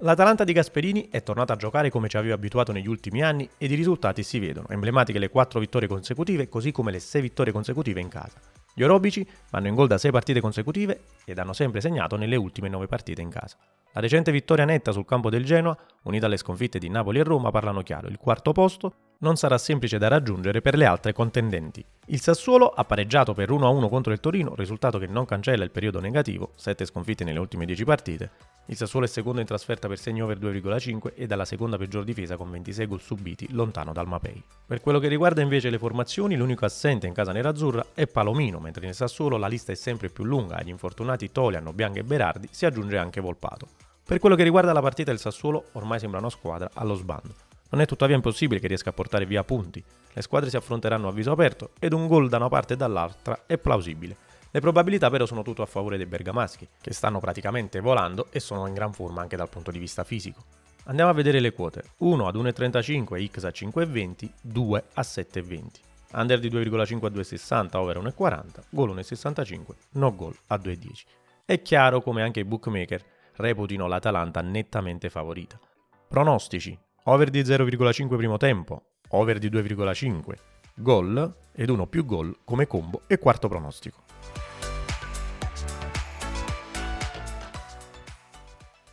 L'Atalanta 0.00 0.44
di 0.44 0.52
Gasperini 0.52 1.08
è 1.08 1.22
tornata 1.22 1.54
a 1.54 1.56
giocare 1.56 1.88
come 1.88 2.06
ci 2.10 2.18
aveva 2.18 2.34
abituato 2.34 2.70
negli 2.70 2.86
ultimi 2.86 3.22
anni 3.22 3.48
ed 3.56 3.70
i 3.70 3.74
risultati 3.74 4.22
si 4.22 4.38
vedono, 4.38 4.68
emblematiche 4.68 5.18
le 5.18 5.30
4 5.30 5.58
vittorie 5.58 5.88
consecutive 5.88 6.46
così 6.46 6.70
come 6.70 6.90
le 6.90 6.98
6 6.98 7.22
vittorie 7.22 7.50
consecutive 7.50 7.98
in 7.98 8.08
casa. 8.08 8.38
Gli 8.74 8.82
orobici 8.82 9.26
vanno 9.50 9.68
in 9.68 9.74
gol 9.74 9.86
da 9.86 9.96
6 9.96 10.10
partite 10.10 10.42
consecutive 10.42 11.04
ed 11.24 11.38
hanno 11.38 11.54
sempre 11.54 11.80
segnato 11.80 12.16
nelle 12.16 12.36
ultime 12.36 12.68
9 12.68 12.86
partite 12.86 13.22
in 13.22 13.30
casa. 13.30 13.56
La 13.92 14.02
recente 14.02 14.30
vittoria 14.32 14.66
netta 14.66 14.92
sul 14.92 15.06
campo 15.06 15.30
del 15.30 15.46
Genoa, 15.46 15.74
unita 16.02 16.26
alle 16.26 16.36
sconfitte 16.36 16.78
di 16.78 16.90
Napoli 16.90 17.20
e 17.20 17.24
Roma, 17.24 17.50
parlano 17.50 17.80
chiaro. 17.80 18.08
Il 18.08 18.18
quarto 18.18 18.52
posto 18.52 18.92
non 19.18 19.36
sarà 19.36 19.56
semplice 19.58 19.98
da 19.98 20.08
raggiungere 20.08 20.60
per 20.60 20.76
le 20.76 20.84
altre 20.84 21.12
contendenti. 21.12 21.84
Il 22.06 22.20
Sassuolo 22.20 22.68
ha 22.68 22.84
pareggiato 22.84 23.34
per 23.34 23.50
1-1 23.50 23.88
contro 23.88 24.12
il 24.12 24.20
Torino, 24.20 24.54
risultato 24.54 24.98
che 24.98 25.06
non 25.06 25.24
cancella 25.24 25.64
il 25.64 25.70
periodo 25.70 26.00
negativo, 26.00 26.52
7 26.56 26.84
sconfitte 26.84 27.24
nelle 27.24 27.38
ultime 27.38 27.64
10 27.64 27.84
partite. 27.84 28.30
Il 28.66 28.76
Sassuolo 28.76 29.06
è 29.06 29.08
secondo 29.08 29.40
in 29.40 29.46
trasferta 29.46 29.88
per 29.88 29.98
segno 29.98 30.24
over 30.24 30.38
2,5 30.38 31.12
e 31.14 31.26
dalla 31.26 31.44
seconda 31.44 31.78
peggior 31.78 32.04
difesa 32.04 32.36
con 32.36 32.50
26 32.50 32.86
gol 32.86 33.00
subiti, 33.00 33.52
lontano 33.52 33.92
dal 33.92 34.06
Mapei. 34.06 34.42
Per 34.66 34.80
quello 34.80 34.98
che 34.98 35.08
riguarda 35.08 35.40
invece 35.40 35.70
le 35.70 35.78
formazioni, 35.78 36.36
l'unico 36.36 36.64
assente 36.64 37.06
in 37.06 37.14
casa 37.14 37.32
nerazzurra 37.32 37.86
è 37.94 38.06
Palomino, 38.06 38.58
mentre 38.58 38.84
nel 38.84 38.94
Sassuolo 38.94 39.36
la 39.36 39.48
lista 39.48 39.72
è 39.72 39.76
sempre 39.76 40.08
più 40.08 40.24
lunga, 40.24 40.56
agli 40.56 40.68
infortunati 40.68 41.32
Tolian, 41.32 41.70
Bianca 41.74 42.00
e 42.00 42.04
Berardi 42.04 42.48
si 42.50 42.66
aggiunge 42.66 42.98
anche 42.98 43.20
Volpato. 43.20 43.68
Per 44.04 44.18
quello 44.18 44.36
che 44.36 44.44
riguarda 44.44 44.72
la 44.72 44.82
partita 44.82 45.10
del 45.10 45.18
Sassuolo, 45.18 45.66
ormai 45.72 45.98
sembra 45.98 46.20
una 46.20 46.30
squadra 46.30 46.70
allo 46.74 46.94
sbando. 46.94 47.45
Non 47.76 47.84
è 47.84 47.88
tuttavia 47.88 48.16
impossibile 48.16 48.58
che 48.58 48.68
riesca 48.68 48.88
a 48.88 48.94
portare 48.94 49.26
via 49.26 49.44
punti. 49.44 49.84
Le 50.10 50.22
squadre 50.22 50.48
si 50.48 50.56
affronteranno 50.56 51.08
a 51.08 51.12
viso 51.12 51.30
aperto 51.30 51.72
ed 51.78 51.92
un 51.92 52.06
gol 52.06 52.30
da 52.30 52.38
una 52.38 52.48
parte 52.48 52.72
e 52.72 52.76
dall'altra 52.78 53.42
è 53.44 53.58
plausibile. 53.58 54.16
Le 54.50 54.60
probabilità 54.60 55.10
però 55.10 55.26
sono 55.26 55.42
tutto 55.42 55.60
a 55.60 55.66
favore 55.66 55.98
dei 55.98 56.06
bergamaschi, 56.06 56.66
che 56.80 56.94
stanno 56.94 57.20
praticamente 57.20 57.80
volando 57.80 58.28
e 58.30 58.40
sono 58.40 58.66
in 58.66 58.72
gran 58.72 58.94
forma 58.94 59.20
anche 59.20 59.36
dal 59.36 59.50
punto 59.50 59.70
di 59.70 59.78
vista 59.78 60.04
fisico. 60.04 60.42
Andiamo 60.84 61.10
a 61.10 61.12
vedere 61.12 61.38
le 61.38 61.52
quote. 61.52 61.82
1 61.98 62.26
ad 62.26 62.34
1,35, 62.34 63.30
X 63.30 63.44
a 63.44 63.48
5,20, 63.48 64.30
2 64.40 64.84
a 64.94 65.02
7,20. 65.02 65.66
Under 66.12 66.40
di 66.40 66.48
2,5 66.48 67.04
a 67.04 67.08
2,60, 67.10 67.76
over 67.76 67.98
1,40, 67.98 68.44
gol 68.70 68.94
1,65, 68.94 69.64
no 69.90 70.14
gol 70.14 70.34
a 70.46 70.56
2,10. 70.56 71.02
È 71.44 71.60
chiaro 71.60 72.00
come 72.00 72.22
anche 72.22 72.40
i 72.40 72.44
bookmaker 72.44 73.04
reputino 73.34 73.86
l'Atalanta 73.86 74.40
nettamente 74.40 75.10
favorita. 75.10 75.60
Pronostici. 76.08 76.84
Over 77.08 77.30
di 77.30 77.42
0,5 77.42 78.16
primo 78.16 78.36
tempo, 78.36 78.82
over 79.10 79.38
di 79.38 79.48
2,5, 79.48 80.34
gol 80.74 81.36
ed 81.52 81.68
uno 81.68 81.86
più 81.86 82.04
gol 82.04 82.38
come 82.42 82.66
combo 82.66 83.02
e 83.06 83.20
quarto 83.20 83.46
pronostico. 83.46 84.02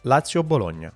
Lazio-Bologna. 0.01 0.93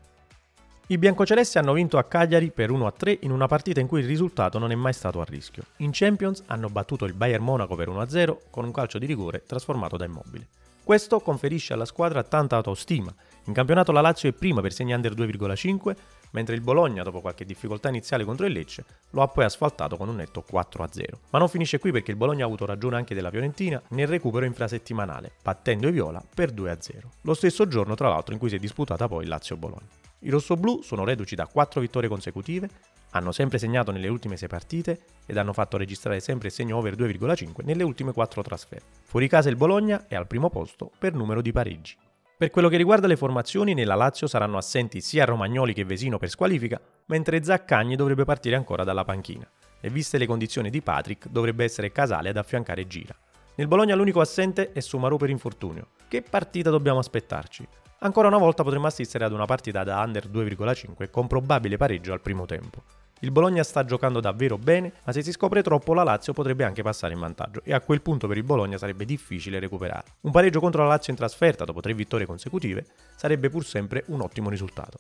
I 0.90 0.98
biancocelesti 1.00 1.58
hanno 1.58 1.74
vinto 1.74 1.98
a 1.98 2.04
Cagliari 2.04 2.52
per 2.52 2.70
1-3 2.70 3.18
in 3.22 3.32
una 3.32 3.48
partita 3.48 3.80
in 3.80 3.88
cui 3.88 4.02
il 4.02 4.06
risultato 4.06 4.60
non 4.60 4.70
è 4.70 4.76
mai 4.76 4.94
stato 4.94 5.20
a 5.20 5.26
rischio. 5.28 5.64
In 5.78 5.90
Champions 5.92 6.44
hanno 6.46 6.70
battuto 6.70 7.06
il 7.06 7.14
Bayern 7.14 7.44
Monaco 7.44 7.74
per 7.74 7.90
1-0 7.90 8.38
con 8.52 8.64
un 8.64 8.72
calcio 8.72 9.00
di 9.00 9.08
rigore 9.08 9.42
trasformato 9.44 9.98
da 9.98 10.06
immobile. 10.06 10.50
Questo 10.88 11.20
conferisce 11.20 11.74
alla 11.74 11.84
squadra 11.84 12.24
tanta 12.24 12.56
autostima. 12.56 13.14
In 13.48 13.54
campionato 13.54 13.92
la 13.92 14.00
Lazio 14.00 14.30
è 14.30 14.32
prima 14.32 14.62
per 14.62 14.72
segni 14.72 14.94
under 14.94 15.16
2,5, 15.16 15.96
mentre 16.32 16.56
il 16.56 16.62
Bologna, 16.62 17.04
dopo 17.04 17.22
qualche 17.22 17.46
difficoltà 17.46 17.90
iniziale 17.90 18.24
contro 18.24 18.46
il 18.46 18.54
Lecce, 18.54 18.86
lo 19.12 19.22
ha 19.22 19.28
poi 19.28 19.46
asfaltato 19.46 19.98
con 19.98 20.10
un 20.10 20.16
netto 20.16 20.44
4-0. 20.50 21.04
Ma 21.30 21.40
non 21.40 21.50
finisce 21.50 21.80
qui 21.80 21.92
perché 21.92 22.12
il 22.12 22.18
Bologna 22.18 22.44
ha 22.44 22.48
avuto 22.48 22.66
ragione 22.66 22.96
anche 22.96 23.16
della 23.16 23.30
Fiorentina 23.30 23.82
nel 23.90 24.08
recupero 24.08 24.46
infrasettimanale, 24.46 25.32
battendo 25.42 25.88
i 25.88 25.92
Viola 25.92 26.24
per 26.34 26.54
2-0. 26.54 27.00
Lo 27.22 27.34
stesso 27.34 27.68
giorno, 27.68 27.96
tra 27.96 28.10
l'altro, 28.10 28.34
in 28.34 28.40
cui 28.40 28.50
si 28.50 28.56
è 28.56 28.60
disputata 28.60 29.08
poi 29.08 29.26
Lazio-Bologna. 29.26 29.88
I 30.20 30.30
rossoblù 30.30 30.82
sono 30.82 31.04
reduci 31.04 31.36
da 31.36 31.46
4 31.46 31.80
vittorie 31.80 32.10
consecutive, 32.10 32.70
hanno 33.12 33.32
sempre 33.32 33.58
segnato 33.58 33.92
nelle 33.92 34.08
ultime 34.08 34.36
6 34.36 34.48
partite 34.48 35.00
ed 35.26 35.38
hanno 35.38 35.54
fatto 35.54 35.78
registrare 35.78 36.20
sempre 36.20 36.48
il 36.48 36.54
segno 36.54 36.78
over 36.78 36.96
2,5 36.96 37.64
nelle 37.64 37.84
ultime 37.84 38.12
4 38.12 38.42
trasferte. 38.42 38.86
Fuori 39.04 39.28
casa 39.28 39.50
il 39.50 39.56
Bologna 39.56 40.06
è 40.08 40.16
al 40.16 40.28
primo 40.28 40.50
posto 40.50 40.92
per 40.98 41.14
numero 41.14 41.42
di 41.42 41.52
pareggi. 41.52 41.96
Per 42.38 42.52
quello 42.52 42.70
che 42.70 42.78
riguarda 42.78 43.08
le 43.08 43.16
formazioni, 43.16 43.74
nella 43.74 43.96
Lazio 43.96 44.28
saranno 44.28 44.58
assenti 44.58 45.02
sia 45.02 45.26
Romagnoli 45.26 45.74
che 45.74 45.86
Vesino 45.86 46.20
per 46.20 46.30
squalifica, 46.30 46.80
mentre 47.08 47.44
Zaccagni 47.44 47.96
dovrebbe 47.96 48.26
partire 48.26 48.56
ancora 48.56 48.84
dalla 48.84 49.04
panchina. 49.04 49.50
E 49.82 49.90
viste 49.90 50.20
le 50.20 50.28
condizioni 50.28 50.70
di 50.70 50.84
Patrick, 50.84 51.30
dovrebbe 51.30 51.64
essere 51.64 51.92
Casale 51.92 52.30
ad 52.30 52.38
affiancare 52.38 52.86
Gira. 52.86 53.16
Nel 53.56 53.68
Bologna 53.68 53.96
l'unico 53.96 54.22
assente 54.22 54.72
è 54.72 54.82
Sumaru 54.82 55.18
per 55.18 55.32
infortunio. 55.32 55.88
Che 56.08 56.22
partita 56.22 56.70
dobbiamo 56.70 57.00
aspettarci? 57.00 57.68
Ancora 58.02 58.28
una 58.28 58.38
volta 58.38 58.62
potremmo 58.62 58.86
assistere 58.86 59.26
ad 59.26 59.32
una 59.32 59.46
partita 59.46 59.84
da 59.84 60.00
under 60.04 60.28
2,5 60.28 61.10
con 61.10 61.26
probabile 61.26 61.78
pareggio 61.78 62.14
al 62.14 62.22
primo 62.22 62.46
tempo. 62.46 62.84
Il 63.22 63.32
Bologna 63.32 63.64
sta 63.64 63.84
giocando 63.84 64.20
davvero 64.20 64.58
bene, 64.60 64.94
ma 65.04 65.12
se 65.12 65.24
si 65.24 65.32
scopre 65.32 65.64
troppo 65.64 65.96
la 65.96 66.04
Lazio 66.04 66.34
potrebbe 66.34 66.64
anche 66.64 66.84
passare 66.84 67.14
in 67.14 67.20
vantaggio 67.20 67.62
e 67.64 67.74
a 67.74 67.82
quel 67.82 68.02
punto 68.02 68.28
per 68.28 68.38
il 68.38 68.44
Bologna 68.44 68.78
sarebbe 68.78 69.06
difficile 69.06 69.60
recuperare. 69.60 70.06
Un 70.22 70.32
pareggio 70.32 70.60
contro 70.60 70.84
la 70.84 70.90
Lazio 70.90 71.12
in 71.12 71.18
trasferta 71.18 71.66
dopo 71.66 71.82
tre 71.82 71.96
vittorie 71.96 72.28
consecutive 72.28 72.86
sarebbe 73.16 73.50
pur 73.50 73.66
sempre 73.66 74.04
un 74.08 74.22
ottimo 74.22 74.50
risultato. 74.50 75.00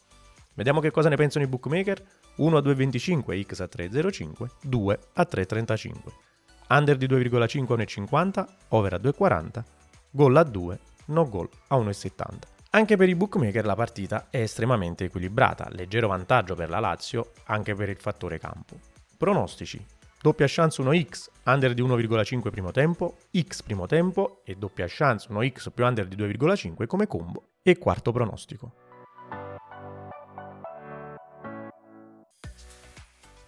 Vediamo 0.55 0.79
che 0.79 0.89
cosa 0.89 1.09
ne 1.09 1.15
pensano 1.15 1.45
i 1.45 1.47
bookmaker. 1.47 2.03
1 2.37 2.57
a 2.57 2.61
2,25, 2.61 3.45
X 3.45 3.59
a 3.59 3.69
3,05, 3.71 4.47
2 4.63 4.99
a 5.13 5.27
3,35. 5.29 5.91
Under 6.69 6.97
di 6.97 7.05
2,5 7.05 7.71
a 7.71 7.75
1,50, 7.75 8.45
over 8.69 8.93
a 8.93 8.97
2,40, 8.97 9.63
gol 10.09 10.35
a 10.35 10.43
2, 10.43 10.79
no 11.05 11.29
gol 11.29 11.47
a 11.67 11.77
1,70. 11.77 12.56
Anche 12.71 12.97
per 12.97 13.07
i 13.07 13.15
bookmaker 13.15 13.65
la 13.65 13.75
partita 13.75 14.27
è 14.29 14.41
estremamente 14.41 15.05
equilibrata, 15.05 15.69
leggero 15.71 16.09
vantaggio 16.09 16.53
per 16.53 16.69
la 16.69 16.79
Lazio 16.79 17.31
anche 17.45 17.73
per 17.73 17.87
il 17.87 17.97
fattore 17.97 18.39
campo. 18.39 18.77
Pronostici. 19.17 19.83
Doppia 20.19 20.47
chance 20.49 20.83
1x, 20.83 21.29
under 21.45 21.73
di 21.73 21.81
1,5 21.81 22.49
primo 22.49 22.71
tempo, 22.71 23.17
x 23.39 23.61
primo 23.61 23.85
tempo 23.85 24.41
e 24.43 24.55
doppia 24.55 24.85
chance 24.89 25.29
1x 25.29 25.69
più 25.73 25.85
under 25.85 26.07
di 26.07 26.15
2,5 26.17 26.85
come 26.87 27.07
combo 27.07 27.43
e 27.61 27.77
quarto 27.77 28.11
pronostico. 28.11 28.73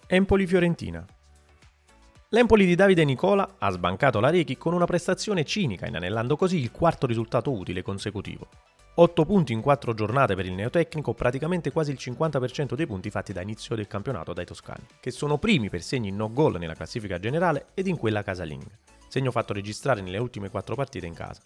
Empoli-Fiorentina. 0.06 1.04
L'Empoli 2.30 2.64
di 2.64 2.74
Davide 2.74 3.04
Nicola 3.04 3.56
ha 3.58 3.70
sbancato 3.70 4.18
la 4.18 4.30
Rechi 4.30 4.56
con 4.56 4.72
una 4.72 4.86
prestazione 4.86 5.44
cinica, 5.44 5.86
inanellando 5.86 6.36
così 6.36 6.58
il 6.58 6.70
quarto 6.70 7.06
risultato 7.06 7.52
utile 7.52 7.82
consecutivo. 7.82 8.48
8 8.92 9.24
punti 9.24 9.52
in 9.52 9.60
4 9.60 9.94
giornate 9.94 10.34
per 10.34 10.46
il 10.46 10.52
neotecnico, 10.52 11.14
praticamente 11.14 11.70
quasi 11.70 11.92
il 11.92 11.98
50% 12.00 12.74
dei 12.74 12.86
punti 12.86 13.08
fatti 13.08 13.32
da 13.32 13.40
inizio 13.40 13.76
del 13.76 13.86
campionato 13.86 14.32
dai 14.32 14.44
toscani, 14.44 14.84
che 14.98 15.12
sono 15.12 15.38
primi 15.38 15.70
per 15.70 15.82
segni 15.82 16.10
no 16.10 16.32
gol 16.32 16.58
nella 16.58 16.74
classifica 16.74 17.18
generale 17.18 17.68
ed 17.74 17.86
in 17.86 17.96
quella 17.96 18.22
casalinga, 18.22 18.76
segno 19.08 19.30
fatto 19.30 19.52
registrare 19.52 20.00
nelle 20.00 20.18
ultime 20.18 20.50
4 20.50 20.74
partite 20.74 21.06
in 21.06 21.14
casa. 21.14 21.40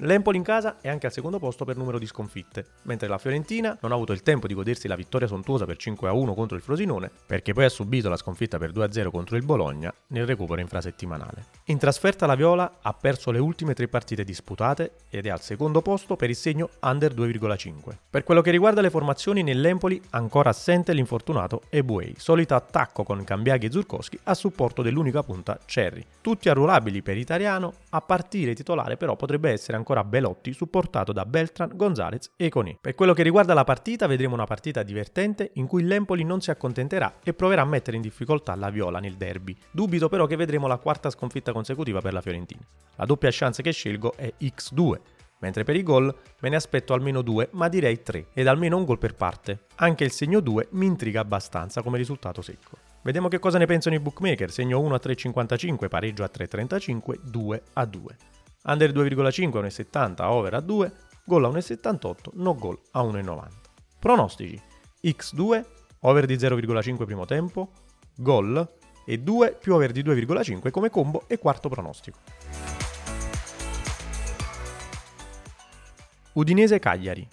L'Empoli 0.00 0.36
in 0.36 0.42
casa 0.42 0.76
è 0.82 0.90
anche 0.90 1.06
al 1.06 1.12
secondo 1.12 1.38
posto 1.38 1.64
per 1.64 1.78
numero 1.78 1.98
di 1.98 2.04
sconfitte, 2.04 2.66
mentre 2.82 3.08
la 3.08 3.16
Fiorentina 3.16 3.78
non 3.80 3.92
ha 3.92 3.94
avuto 3.94 4.12
il 4.12 4.20
tempo 4.20 4.46
di 4.46 4.52
godersi 4.52 4.88
la 4.88 4.94
vittoria 4.94 5.26
sontuosa 5.26 5.64
per 5.64 5.76
5-1 5.78 6.34
contro 6.34 6.54
il 6.54 6.62
Frosinone, 6.62 7.10
perché 7.26 7.54
poi 7.54 7.64
ha 7.64 7.70
subito 7.70 8.10
la 8.10 8.18
sconfitta 8.18 8.58
per 8.58 8.72
2-0 8.72 9.08
contro 9.10 9.36
il 9.36 9.44
Bologna 9.46 9.90
nel 10.08 10.26
recupero 10.26 10.60
infrasettimanale. 10.60 11.46
In 11.68 11.78
trasferta 11.78 12.26
la 12.26 12.34
Viola 12.34 12.80
ha 12.82 12.92
perso 12.92 13.30
le 13.30 13.38
ultime 13.38 13.72
tre 13.72 13.88
partite 13.88 14.22
disputate 14.22 14.96
ed 15.08 15.24
è 15.24 15.30
al 15.30 15.40
secondo 15.40 15.80
posto 15.80 16.14
per 16.14 16.28
il 16.28 16.36
segno 16.36 16.68
under 16.82 17.14
2,5. 17.14 17.96
Per 18.10 18.22
quello 18.22 18.42
che 18.42 18.50
riguarda 18.50 18.82
le 18.82 18.90
formazioni 18.90 19.42
nell'Empoli 19.42 19.98
ancora 20.10 20.50
assente 20.50 20.92
l'infortunato 20.92 21.62
Ebuei, 21.70 22.12
solito 22.18 22.54
attacco 22.54 23.02
con 23.02 23.24
Cambiaghi 23.24 23.64
e 23.64 23.70
Zurkowski 23.70 24.18
a 24.24 24.34
supporto 24.34 24.82
dell'unica 24.82 25.22
punta 25.22 25.58
Cherry. 25.64 26.04
Tutti 26.20 26.50
arruolabili 26.50 27.00
per 27.00 27.16
Italiano, 27.16 27.72
a 27.88 28.02
partire 28.02 28.52
titolare 28.52 28.98
però 28.98 29.16
potrebbe 29.16 29.50
essere 29.50 29.72
ancora 29.72 29.84
ancora 29.86 30.02
Belotti, 30.02 30.52
supportato 30.52 31.12
da 31.12 31.24
Beltran, 31.24 31.70
Gonzalez 31.74 32.32
e 32.34 32.48
Conì. 32.48 32.76
Per 32.80 32.96
quello 32.96 33.12
che 33.12 33.22
riguarda 33.22 33.54
la 33.54 33.62
partita, 33.62 34.08
vedremo 34.08 34.34
una 34.34 34.44
partita 34.44 34.82
divertente 34.82 35.52
in 35.54 35.68
cui 35.68 35.84
l'Empoli 35.84 36.24
non 36.24 36.40
si 36.40 36.50
accontenterà 36.50 37.20
e 37.22 37.32
proverà 37.34 37.62
a 37.62 37.66
mettere 37.66 37.96
in 37.96 38.02
difficoltà 38.02 38.56
la 38.56 38.70
Viola 38.70 38.98
nel 38.98 39.14
derby. 39.14 39.56
Dubito 39.70 40.08
però 40.08 40.26
che 40.26 40.34
vedremo 40.34 40.66
la 40.66 40.78
quarta 40.78 41.08
sconfitta 41.08 41.52
consecutiva 41.52 42.00
per 42.00 42.12
la 42.12 42.20
Fiorentina. 42.20 42.62
La 42.96 43.04
doppia 43.04 43.28
chance 43.30 43.62
che 43.62 43.70
scelgo 43.70 44.14
è 44.16 44.32
X2, 44.40 44.98
mentre 45.38 45.62
per 45.62 45.76
i 45.76 45.84
gol 45.84 46.12
me 46.40 46.48
ne 46.48 46.56
aspetto 46.56 46.92
almeno 46.92 47.22
due, 47.22 47.48
ma 47.52 47.68
direi 47.68 48.02
tre, 48.02 48.26
ed 48.32 48.48
almeno 48.48 48.76
un 48.76 48.84
gol 48.84 48.98
per 48.98 49.14
parte. 49.14 49.66
Anche 49.76 50.02
il 50.02 50.10
segno 50.10 50.40
2 50.40 50.68
mi 50.72 50.86
intriga 50.86 51.20
abbastanza 51.20 51.82
come 51.82 51.96
risultato 51.96 52.42
secco. 52.42 52.76
Vediamo 53.02 53.28
che 53.28 53.38
cosa 53.38 53.58
ne 53.58 53.66
pensano 53.66 53.94
i 53.94 54.00
bookmaker, 54.00 54.50
segno 54.50 54.80
1 54.80 54.94
a 54.96 55.00
3,55, 55.00 55.86
pareggio 55.86 56.24
a 56.24 56.30
3,35, 56.32 57.20
2 57.22 57.62
a 57.74 57.84
2. 57.84 58.16
Under 58.68 58.92
2,5 58.92 59.56
a 59.56 59.60
1,70, 59.60 60.22
over 60.22 60.54
a 60.54 60.60
2, 60.60 60.92
gol 61.24 61.44
a 61.44 61.48
1,78, 61.48 62.30
no 62.34 62.54
gol 62.54 62.78
a 62.92 63.02
1,90. 63.02 63.48
Pronostici, 64.00 64.60
x2, 65.02 65.64
over 66.00 66.26
di 66.26 66.34
0,5 66.34 67.04
primo 67.04 67.24
tempo, 67.26 67.70
gol 68.16 68.68
e 69.04 69.18
2 69.18 69.56
più 69.60 69.74
over 69.74 69.92
di 69.92 70.02
2,5 70.02 70.70
come 70.70 70.90
combo 70.90 71.22
e 71.28 71.38
quarto 71.38 71.68
pronostico. 71.68 72.18
Udinese 76.32 76.80
Cagliari. 76.80 77.26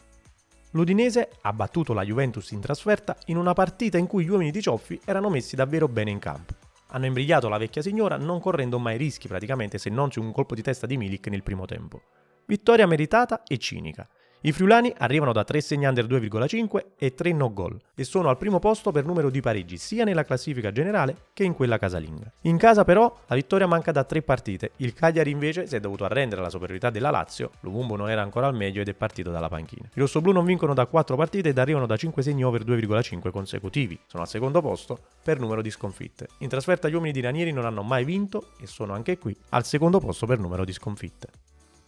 L'Udinese 0.72 1.30
ha 1.42 1.52
battuto 1.52 1.94
la 1.94 2.04
Juventus 2.04 2.52
in 2.52 2.62
trasferta 2.62 3.18
in 3.26 3.38
una 3.38 3.54
partita 3.54 3.98
in 3.98 4.06
cui 4.06 4.24
gli 4.24 4.30
uomini 4.30 4.52
di 4.52 4.62
Cioffi 4.62 5.02
erano 5.04 5.30
messi 5.30 5.56
davvero 5.56 5.88
bene 5.88 6.12
in 6.12 6.20
campo. 6.20 6.63
Hanno 6.94 7.06
imbrigliato 7.08 7.50
la 7.50 7.58
vecchia 7.58 7.82
signora 7.82 8.18
non 8.18 8.40
correndo 8.40 8.78
mai 8.78 8.98
rischi 8.98 9.28
praticamente 9.28 9.80
se 9.80 9.90
non 9.90 10.12
su 10.12 10.22
un 10.22 10.32
colpo 10.32 10.54
di 10.54 10.62
testa 10.62 10.86
di 10.86 10.96
Milik 10.96 11.28
nel 11.28 11.42
primo 11.42 11.66
tempo. 11.66 12.02
Vittoria 12.46 12.86
meritata 12.86 13.42
e 13.44 13.58
cinica. 13.58 14.08
I 14.46 14.52
friulani 14.52 14.94
arrivano 14.98 15.32
da 15.32 15.46
3 15.46 15.62
segni 15.62 15.86
under 15.86 16.06
2,5 16.06 16.86
e 16.98 17.14
3 17.14 17.32
no 17.32 17.54
goal 17.54 17.80
e 17.96 18.04
sono 18.04 18.28
al 18.28 18.38
primo 18.38 18.60
posto 18.60 18.92
per 18.92 19.06
numero 19.06 19.30
di 19.30 19.40
pareggi 19.40 19.78
sia 19.78 20.04
nella 20.04 20.26
classifica 20.26 20.70
generale 20.74 21.28
che 21.32 21.46
in 21.46 21.54
quella 21.54 21.78
casalinga. 21.78 22.30
In 22.42 22.58
casa 22.58 22.84
però 22.84 23.20
la 23.28 23.36
vittoria 23.36 23.68
manca 23.68 23.94
da 23.94 24.04
3 24.04 24.22
partite, 24.22 24.72
il 24.78 24.92
Cagliari 24.92 25.32
invece 25.32 25.66
si 25.66 25.78
è 25.78 25.80
dovuto 25.80 26.04
arrendere 26.04 26.42
alla 26.42 26.50
superiorità 26.50 26.90
della 26.90 27.10
Lazio, 27.10 27.52
Lumumbo 27.62 27.96
non 27.96 28.10
era 28.10 28.22
ancora 28.22 28.48
al 28.48 28.54
meglio 28.54 28.82
ed 28.82 28.90
è 28.90 28.94
partito 28.94 29.32
dalla 29.32 29.48
panchina. 29.48 29.88
I 29.94 30.00
rossoblù 30.02 30.34
non 30.34 30.44
vincono 30.44 30.74
da 30.74 30.88
4 30.88 31.16
partite 31.16 31.48
ed 31.48 31.58
arrivano 31.58 31.86
da 31.86 31.96
5 31.96 32.22
segni 32.22 32.44
over 32.44 32.66
2,5 32.66 33.32
consecutivi, 33.32 33.98
sono 34.08 34.24
al 34.24 34.30
secondo 34.30 34.60
posto 34.60 35.00
per 35.24 35.40
numero 35.40 35.62
di 35.62 35.72
sconfitte. 35.72 36.28
In 36.40 36.50
trasferta 36.50 36.90
gli 36.90 36.96
uomini 36.96 37.14
di 37.14 37.22
Ranieri 37.22 37.54
non 37.54 37.64
hanno 37.64 37.82
mai 37.82 38.04
vinto 38.04 38.50
e 38.60 38.68
sono 38.68 38.92
anche 38.92 39.18
qui 39.18 39.34
al 39.52 39.64
secondo 39.64 40.00
posto 40.00 40.26
per 40.26 40.40
numero 40.40 40.66
di 40.66 40.74
sconfitte. 40.74 41.30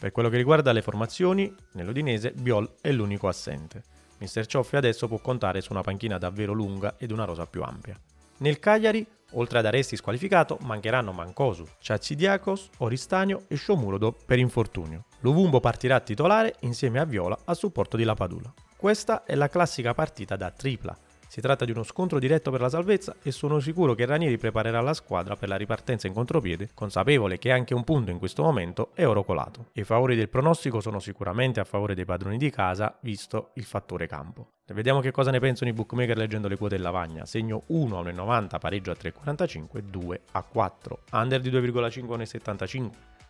Per 0.06 0.14
quello 0.14 0.30
che 0.30 0.38
riguarda 0.38 0.72
le 0.72 0.84
formazioni, 0.84 1.52
nell'Udinese 1.72 2.32
Biol 2.32 2.76
è 2.80 2.92
l'unico 2.92 3.28
assente. 3.28 3.82
Mister 4.20 4.46
Cioffi 4.46 4.76
adesso 4.76 5.08
può 5.08 5.18
contare 5.18 5.62
su 5.62 5.72
una 5.72 5.82
panchina 5.82 6.20
davvero 6.20 6.54
lunga 6.54 6.94
ed 7.00 7.10
una 7.10 7.24
rosa 7.24 7.48
più 7.48 7.64
ampia. 7.64 8.00
Nel 8.38 8.60
Cagliari, 8.60 9.04
oltre 9.32 9.58
ad 9.58 9.66
Aresti 9.66 9.96
squalificato, 9.96 10.60
mancheranno 10.62 11.12
Mancosu, 11.12 11.66
Ciacidiakos, 11.80 12.70
Oristanio 12.78 13.46
e 13.48 13.58
Shomurodo 13.58 14.16
per 14.28 14.38
infortunio. 14.38 15.06
Luvumbo 15.22 15.60
partirà 15.60 16.00
titolare 16.00 16.54
insieme 16.60 17.00
a 17.00 17.06
Viola 17.06 17.40
a 17.44 17.56
supporto 17.56 17.98
di 17.98 18.04
Lapadula. 18.04 18.54
Questa 18.78 19.24
è 19.24 19.34
la 19.34 19.48
classica 19.48 19.96
partita 19.96 20.36
da 20.36 20.52
tripla, 20.52 20.96
si 21.36 21.42
tratta 21.42 21.66
di 21.66 21.72
uno 21.72 21.84
scontro 21.84 22.18
diretto 22.18 22.50
per 22.50 22.62
la 22.62 22.70
salvezza 22.70 23.18
e 23.22 23.30
sono 23.30 23.60
sicuro 23.60 23.94
che 23.94 24.06
Ranieri 24.06 24.38
preparerà 24.38 24.80
la 24.80 24.94
squadra 24.94 25.36
per 25.36 25.50
la 25.50 25.58
ripartenza 25.58 26.08
in 26.08 26.14
contropiede, 26.14 26.70
consapevole 26.74 27.38
che 27.38 27.52
anche 27.52 27.74
un 27.74 27.84
punto 27.84 28.10
in 28.10 28.20
questo 28.20 28.42
momento 28.42 28.92
è 28.94 29.06
oro 29.06 29.26
colato. 29.26 29.66
I 29.74 29.84
favori 29.84 30.16
del 30.16 30.30
pronostico 30.30 30.80
sono 30.80 31.00
sicuramente 31.00 31.60
a 31.60 31.66
favore 31.66 31.94
dei 31.94 32.06
padroni 32.06 32.38
di 32.38 32.50
casa, 32.50 32.98
visto 33.02 33.50
il 33.56 33.66
fattore 33.66 34.08
campo. 34.08 34.52
Vediamo 34.68 35.02
che 35.02 35.12
cosa 35.12 35.30
ne 35.30 35.42
pensano 35.42 35.70
i 35.70 35.74
bookmaker 35.74 36.16
leggendo 36.16 36.48
le 36.48 36.56
quote 36.56 36.76
in 36.76 36.82
lavagna. 36.84 37.26
Segno 37.26 37.64
1 37.66 38.00
a 38.00 38.02
1,90, 38.02 38.58
pareggio 38.58 38.92
a 38.92 38.96
3,45, 38.98 39.80
2 39.80 40.22
a 40.32 40.42
4, 40.42 41.00
under 41.12 41.42
di 41.42 41.52
2,5 41.52 42.14
a 42.14 42.18
1,75, 42.18 42.90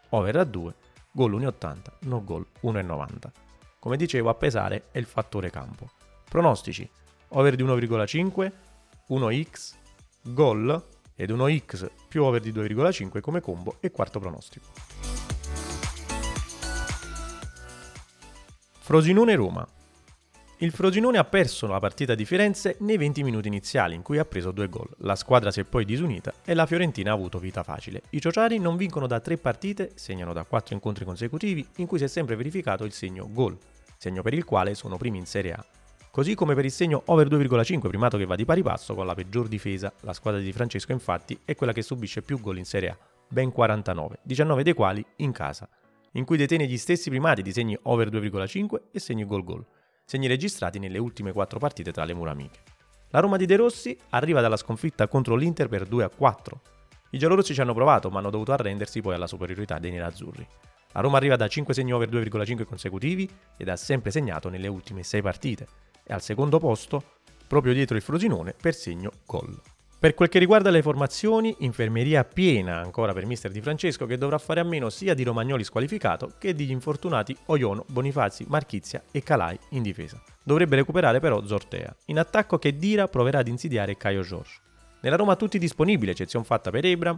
over 0.09 0.35
a 0.35 0.43
2, 0.43 0.73
gol 1.09 1.41
1,80, 1.41 1.75
no 2.01 2.23
gol 2.23 2.45
1,90. 2.61 3.31
Come 3.79 3.97
dicevo, 3.97 4.29
a 4.29 4.35
pesare 4.35 4.89
è 4.91 4.99
il 4.99 5.05
fattore 5.05 5.49
campo. 5.49 5.89
Pronostici 6.29 6.87
over 7.35 7.55
di 7.55 7.63
1,5, 7.63 8.51
1x, 9.09 9.73
gol 10.21 10.83
ed 11.15 11.29
1x 11.29 11.89
più 12.07 12.23
over 12.23 12.41
di 12.41 12.51
2,5 12.51 13.19
come 13.21 13.41
combo 13.41 13.77
e 13.79 13.91
quarto 13.91 14.19
pronostico. 14.19 14.65
Frosinone-Roma. 18.79 19.67
Il 20.59 20.71
Frosinone 20.71 21.17
ha 21.17 21.25
perso 21.25 21.67
la 21.67 21.79
partita 21.79 22.15
di 22.15 22.23
Firenze 22.23 22.77
nei 22.79 22.95
20 22.95 23.23
minuti 23.23 23.49
iniziali 23.49 23.93
in 23.93 24.01
cui 24.01 24.19
ha 24.19 24.25
preso 24.25 24.51
due 24.51 24.69
gol. 24.69 24.87
La 24.99 25.15
squadra 25.15 25.51
si 25.51 25.59
è 25.59 25.63
poi 25.65 25.83
disunita 25.83 26.33
e 26.45 26.53
la 26.53 26.65
Fiorentina 26.65 27.11
ha 27.11 27.13
avuto 27.13 27.39
vita 27.39 27.63
facile. 27.63 28.03
I 28.11 28.21
Ciociari 28.21 28.57
non 28.57 28.77
vincono 28.77 29.07
da 29.07 29.19
tre 29.19 29.37
partite, 29.37 29.91
segnano 29.95 30.31
da 30.31 30.45
quattro 30.45 30.73
incontri 30.73 31.03
consecutivi 31.03 31.67
in 31.77 31.87
cui 31.87 31.97
si 31.97 32.05
è 32.05 32.07
sempre 32.07 32.37
verificato 32.37 32.85
il 32.85 32.93
segno 32.93 33.27
gol, 33.29 33.57
segno 33.97 34.21
per 34.21 34.33
il 34.33 34.45
quale 34.45 34.75
sono 34.75 34.95
primi 34.95 35.17
in 35.17 35.25
Serie 35.25 35.51
A. 35.51 35.65
Così 36.15 36.33
come 36.33 36.55
per 36.55 36.63
il 36.63 36.71
segno 36.71 37.01
over 37.07 37.27
2,5 37.27 37.89
primato 37.89 38.17
che 38.17 38.25
va 38.25 38.35
di 38.35 38.45
pari 38.45 38.63
passo 38.63 38.95
con 38.95 39.05
la 39.05 39.13
peggior 39.13 39.49
difesa, 39.49 39.91
la 39.99 40.13
squadra 40.13 40.39
di 40.39 40.53
Francesco 40.53 40.93
infatti 40.93 41.37
è 41.43 41.55
quella 41.55 41.73
che 41.73 41.81
subisce 41.81 42.21
più 42.21 42.39
gol 42.39 42.57
in 42.57 42.63
Serie 42.63 42.91
A, 42.91 42.97
ben 43.27 43.51
49, 43.51 44.19
19 44.23 44.63
dei 44.63 44.71
quali 44.71 45.05
in 45.17 45.33
casa, 45.33 45.67
in 46.13 46.23
cui 46.23 46.37
detiene 46.37 46.67
gli 46.67 46.77
stessi 46.77 47.09
primati 47.09 47.41
di 47.41 47.51
segni 47.51 47.77
over 47.81 48.07
2,5 48.07 48.81
e 48.93 48.99
segni 48.99 49.25
gol 49.25 49.43
gol, 49.43 49.65
segni 50.05 50.27
registrati 50.27 50.79
nelle 50.79 50.99
ultime 50.99 51.33
4 51.33 51.59
partite 51.59 51.91
tra 51.91 52.05
le 52.05 52.13
mura 52.13 52.31
amiche. 52.31 52.59
La 53.09 53.19
Roma 53.19 53.35
di 53.35 53.45
De 53.45 53.57
Rossi 53.57 53.97
arriva 54.11 54.39
dalla 54.39 54.55
sconfitta 54.55 55.09
contro 55.09 55.35
l'Inter 55.35 55.67
per 55.67 55.85
2 55.85 56.05
a 56.05 56.09
4. 56.09 56.61
I 57.09 57.17
giallorossi 57.17 57.53
ci 57.53 57.59
hanno 57.59 57.73
provato 57.73 58.09
ma 58.09 58.19
hanno 58.19 58.29
dovuto 58.29 58.53
arrendersi 58.53 59.01
poi 59.01 59.15
alla 59.15 59.27
superiorità 59.27 59.79
dei 59.79 59.91
nerazzurri. 59.91 60.47
La 60.93 61.01
Roma 61.01 61.17
arriva 61.17 61.35
da 61.35 61.49
5 61.49 61.73
segni 61.73 61.91
over 61.91 62.07
2,5 62.07 62.63
consecutivi 62.63 63.29
ed 63.57 63.67
ha 63.67 63.75
sempre 63.75 64.11
segnato 64.11 64.47
nelle 64.47 64.69
ultime 64.69 65.03
6 65.03 65.21
partite, 65.21 65.67
e 66.05 66.13
al 66.13 66.21
secondo 66.21 66.59
posto, 66.59 67.03
proprio 67.47 67.73
dietro 67.73 67.95
il 67.95 68.01
Frosinone, 68.01 68.53
per 68.59 68.75
segno 68.75 69.11
gol. 69.25 69.59
Per 69.97 70.13
quel 70.13 70.29
che 70.29 70.37
riguarda 70.39 70.69
le 70.69 70.83
formazioni, 70.83 71.55
infermeria 71.59 72.23
piena 72.23 72.77
ancora 72.77 73.11
per 73.11 73.25
mister 73.25 73.49
Di 73.49 73.61
Francesco 73.61 74.05
che 74.05 74.19
dovrà 74.19 74.37
fare 74.37 74.59
a 74.59 74.63
meno 74.63 74.91
sia 74.91 75.15
di 75.15 75.23
Romagnoli 75.23 75.63
squalificato 75.63 76.33
che 76.37 76.53
degli 76.53 76.69
infortunati 76.69 77.35
Oiono, 77.45 77.85
Bonifazzi, 77.87 78.45
Marchizia 78.47 79.01
e 79.09 79.23
Calai 79.23 79.57
in 79.69 79.81
difesa. 79.81 80.21
Dovrebbe 80.43 80.75
recuperare 80.75 81.19
però 81.19 81.43
Zortea. 81.43 81.95
In 82.05 82.19
attacco 82.19 82.59
che 82.59 82.77
Dira 82.77 83.07
proverà 83.07 83.39
ad 83.39 83.47
insidiare 83.47 83.97
Caio 83.97 84.21
George. 84.21 84.59
Nella 84.99 85.15
Roma 85.15 85.35
tutti 85.35 85.57
disponibili, 85.57 86.11
eccezione 86.11 86.45
fatta 86.45 86.69
per 86.69 86.85
Ebram, 86.85 87.17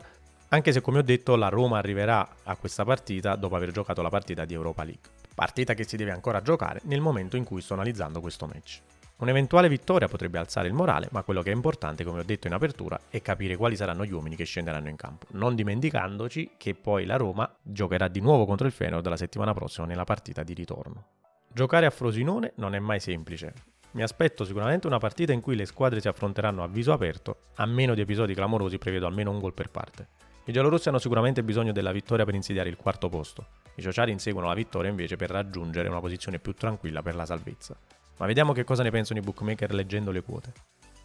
anche 0.50 0.72
se 0.72 0.80
come 0.80 1.00
ho 1.00 1.04
detto 1.04 1.36
la 1.36 1.50
Roma 1.50 1.80
arriverà 1.80 2.26
a 2.44 2.56
questa 2.56 2.86
partita 2.86 3.36
dopo 3.36 3.58
aver 3.58 3.72
giocato 3.72 4.02
la 4.02 4.10
partita 4.10 4.46
di 4.46 4.54
Europa 4.54 4.86
League 4.86 5.27
partita 5.38 5.76
che 5.76 5.84
si 5.84 5.98
deve 5.98 6.10
ancora 6.10 6.42
giocare 6.42 6.82
nel 6.86 7.00
momento 7.00 7.38
in 7.38 7.44
cui 7.44 7.62
sto 7.62 7.76
analizzando 7.76 8.22
questo 8.22 8.48
match. 8.48 8.82
Un'eventuale 9.18 9.70
vittoria 9.70 10.08
potrebbe 10.08 10.40
alzare 10.40 10.68
il 10.68 10.74
morale, 10.74 11.10
ma 11.12 11.22
quello 11.22 11.44
che 11.44 11.52
è 11.52 11.54
importante, 11.54 12.04
come 12.04 12.22
ho 12.22 12.24
detto 12.24 12.48
in 12.48 12.54
apertura, 12.54 13.00
è 13.08 13.22
capire 13.22 13.56
quali 13.56 13.76
saranno 13.76 14.04
gli 14.04 14.12
uomini 14.12 14.36
che 14.36 14.46
scenderanno 14.46 14.90
in 14.90 14.96
campo, 14.96 15.28
non 15.34 15.54
dimenticandoci 15.54 16.54
che 16.58 16.74
poi 16.74 17.06
la 17.06 17.18
Roma 17.18 17.56
giocherà 17.62 18.08
di 18.08 18.20
nuovo 18.20 18.48
contro 18.48 18.66
il 18.66 18.74
Feyenoord 18.74 19.06
la 19.06 19.16
settimana 19.16 19.54
prossima 19.54 19.86
nella 19.86 20.06
partita 20.06 20.42
di 20.42 20.56
ritorno. 20.56 21.06
Giocare 21.54 21.86
a 21.86 21.92
Frosinone 21.92 22.54
non 22.56 22.74
è 22.74 22.80
mai 22.80 23.00
semplice. 23.00 23.54
Mi 23.92 24.02
aspetto 24.02 24.44
sicuramente 24.44 24.88
una 24.88 24.98
partita 24.98 25.34
in 25.34 25.42
cui 25.42 25.56
le 25.56 25.68
squadre 25.68 26.02
si 26.02 26.08
affronteranno 26.08 26.64
a 26.64 26.68
viso 26.68 26.94
aperto, 26.94 27.42
a 27.58 27.66
meno 27.68 27.94
di 27.94 28.02
episodi 28.02 28.34
clamorosi 28.34 28.80
prevedo 28.80 29.06
almeno 29.06 29.30
un 29.30 29.38
gol 29.38 29.54
per 29.54 29.70
parte. 29.70 30.08
I 30.46 30.52
giallorossi 30.52 30.90
hanno 30.90 30.98
sicuramente 30.98 31.44
bisogno 31.44 31.74
della 31.74 31.92
vittoria 31.92 32.26
per 32.26 32.34
insediare 32.34 32.70
il 32.70 32.78
quarto 32.78 33.08
posto. 33.08 33.46
I 33.78 33.82
ciociari 33.84 34.12
inseguono 34.12 34.48
la 34.48 34.56
vittoria 34.56 34.90
invece 34.90 35.18
per 35.18 35.30
raggiungere 35.30 35.88
una 35.88 36.00
posizione 36.00 36.40
più 36.40 36.54
tranquilla 36.54 37.04
per 37.04 37.14
la 37.14 37.28
salvezza. 37.28 37.78
Ma 38.18 38.26
vediamo 38.26 38.52
che 38.52 38.64
cosa 38.64 38.82
ne 38.82 38.90
pensano 38.90 39.20
i 39.20 39.22
bookmaker 39.22 39.72
leggendo 39.72 40.10
le 40.10 40.24
quote. 40.24 40.52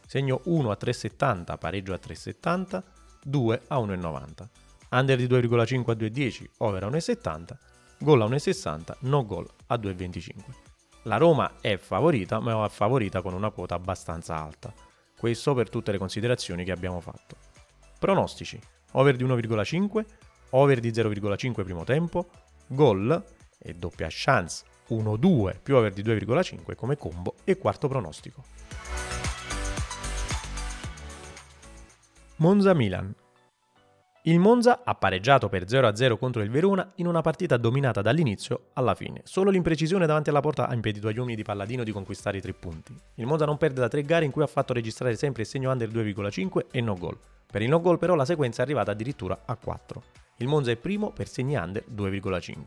Segno 0.07 0.41
1 0.45 0.71
a 0.71 0.77
3,70, 0.81 1.59
pareggio 1.59 1.93
a 1.93 2.01
3,70, 2.03 2.83
2 3.25 3.63
a 3.69 3.77
1,90. 3.77 4.49
Under 4.91 5.17
di 5.19 5.27
2,5 5.27 5.91
a 5.91 5.95
2,10, 5.95 6.47
over 6.59 6.85
a 6.85 6.89
1,70, 6.89 7.57
gol 7.99 8.23
a 8.23 8.27
1,60, 8.27 8.95
no 9.01 9.27
gol 9.27 9.47
a 9.67 9.75
2,25. 9.75 10.35
La 11.03 11.19
Roma 11.19 11.53
è 11.61 11.77
favorita, 11.77 12.41
ma 12.41 12.65
è 12.65 12.69
favorita 12.71 13.21
con 13.21 13.35
una 13.35 13.51
quota 13.51 13.75
abbastanza 13.75 14.37
alta. 14.37 14.73
Questo 15.15 15.53
per 15.53 15.69
tutte 15.69 15.93
le 15.93 15.99
considerazioni 15.99 16.65
che 16.65 16.73
abbiamo 16.73 17.01
fatto. 17.01 17.37
Pronostici 17.99 18.59
over 18.93 19.17
di 19.17 19.25
1,5, 19.25 20.05
over 20.51 20.81
di 20.81 20.91
0,5 20.91 21.65
primo 21.65 21.85
tempo, 21.85 22.29
gol 22.73 23.25
e 23.59 23.75
doppia 23.75 24.09
chance 24.11 24.65
1-2 24.89 25.61
più 25.63 25.77
over 25.77 25.93
di 25.93 26.03
2,5 26.03 26.75
come 26.75 26.97
combo 26.97 27.35
e 27.45 27.57
quarto 27.57 27.89
pronostico. 27.89 28.43
Monza-Milan. 32.37 33.15
Il 34.25 34.39
Monza 34.39 34.83
ha 34.85 34.95
pareggiato 34.95 35.49
per 35.49 35.65
0-0 35.65 36.17
contro 36.17 36.43
il 36.43 36.51
Verona 36.51 36.93
in 36.97 37.09
una 37.09 37.23
partita 37.23 37.57
dominata 37.57 38.03
dall'inizio 38.03 38.69
alla 38.75 38.95
fine. 38.95 39.23
Solo 39.25 39.51
l'imprecisione 39.51 40.07
davanti 40.07 40.31
alla 40.31 40.41
porta 40.41 40.69
ha 40.69 40.75
impedito 40.75 41.09
agli 41.09 41.19
uomini 41.19 41.37
di 41.37 41.43
Palladino 41.43 41.83
di 41.83 41.91
conquistare 41.91 42.39
i 42.39 42.41
tre 42.41 42.53
punti. 42.53 42.95
Il 43.17 43.27
Monza 43.27 43.45
non 43.45 43.59
perde 43.59 43.81
da 43.81 43.89
tre 43.89 44.03
gare 44.03 44.25
in 44.25 44.31
cui 44.31 44.43
ha 44.43 44.47
fatto 44.47 44.73
registrare 44.73 45.17
sempre 45.17 45.43
il 45.43 45.49
segno 45.49 45.73
under 45.73 45.89
2,5 45.89 46.67
e 46.71 46.81
no 46.81 46.95
gol. 46.95 47.19
Per 47.51 47.63
il 47.63 47.69
no 47.69 47.81
goal 47.81 47.99
però 47.99 48.15
la 48.15 48.25
sequenza 48.25 48.61
è 48.61 48.65
arrivata 48.65 48.93
addirittura 48.93 49.43
a 49.45 49.57
4. 49.57 50.22
Il 50.37 50.49
Monza 50.49 50.71
è 50.71 50.77
primo 50.77 51.11
per 51.11 51.29
segni 51.29 51.57
under 51.57 51.85
2,5. 51.89 52.63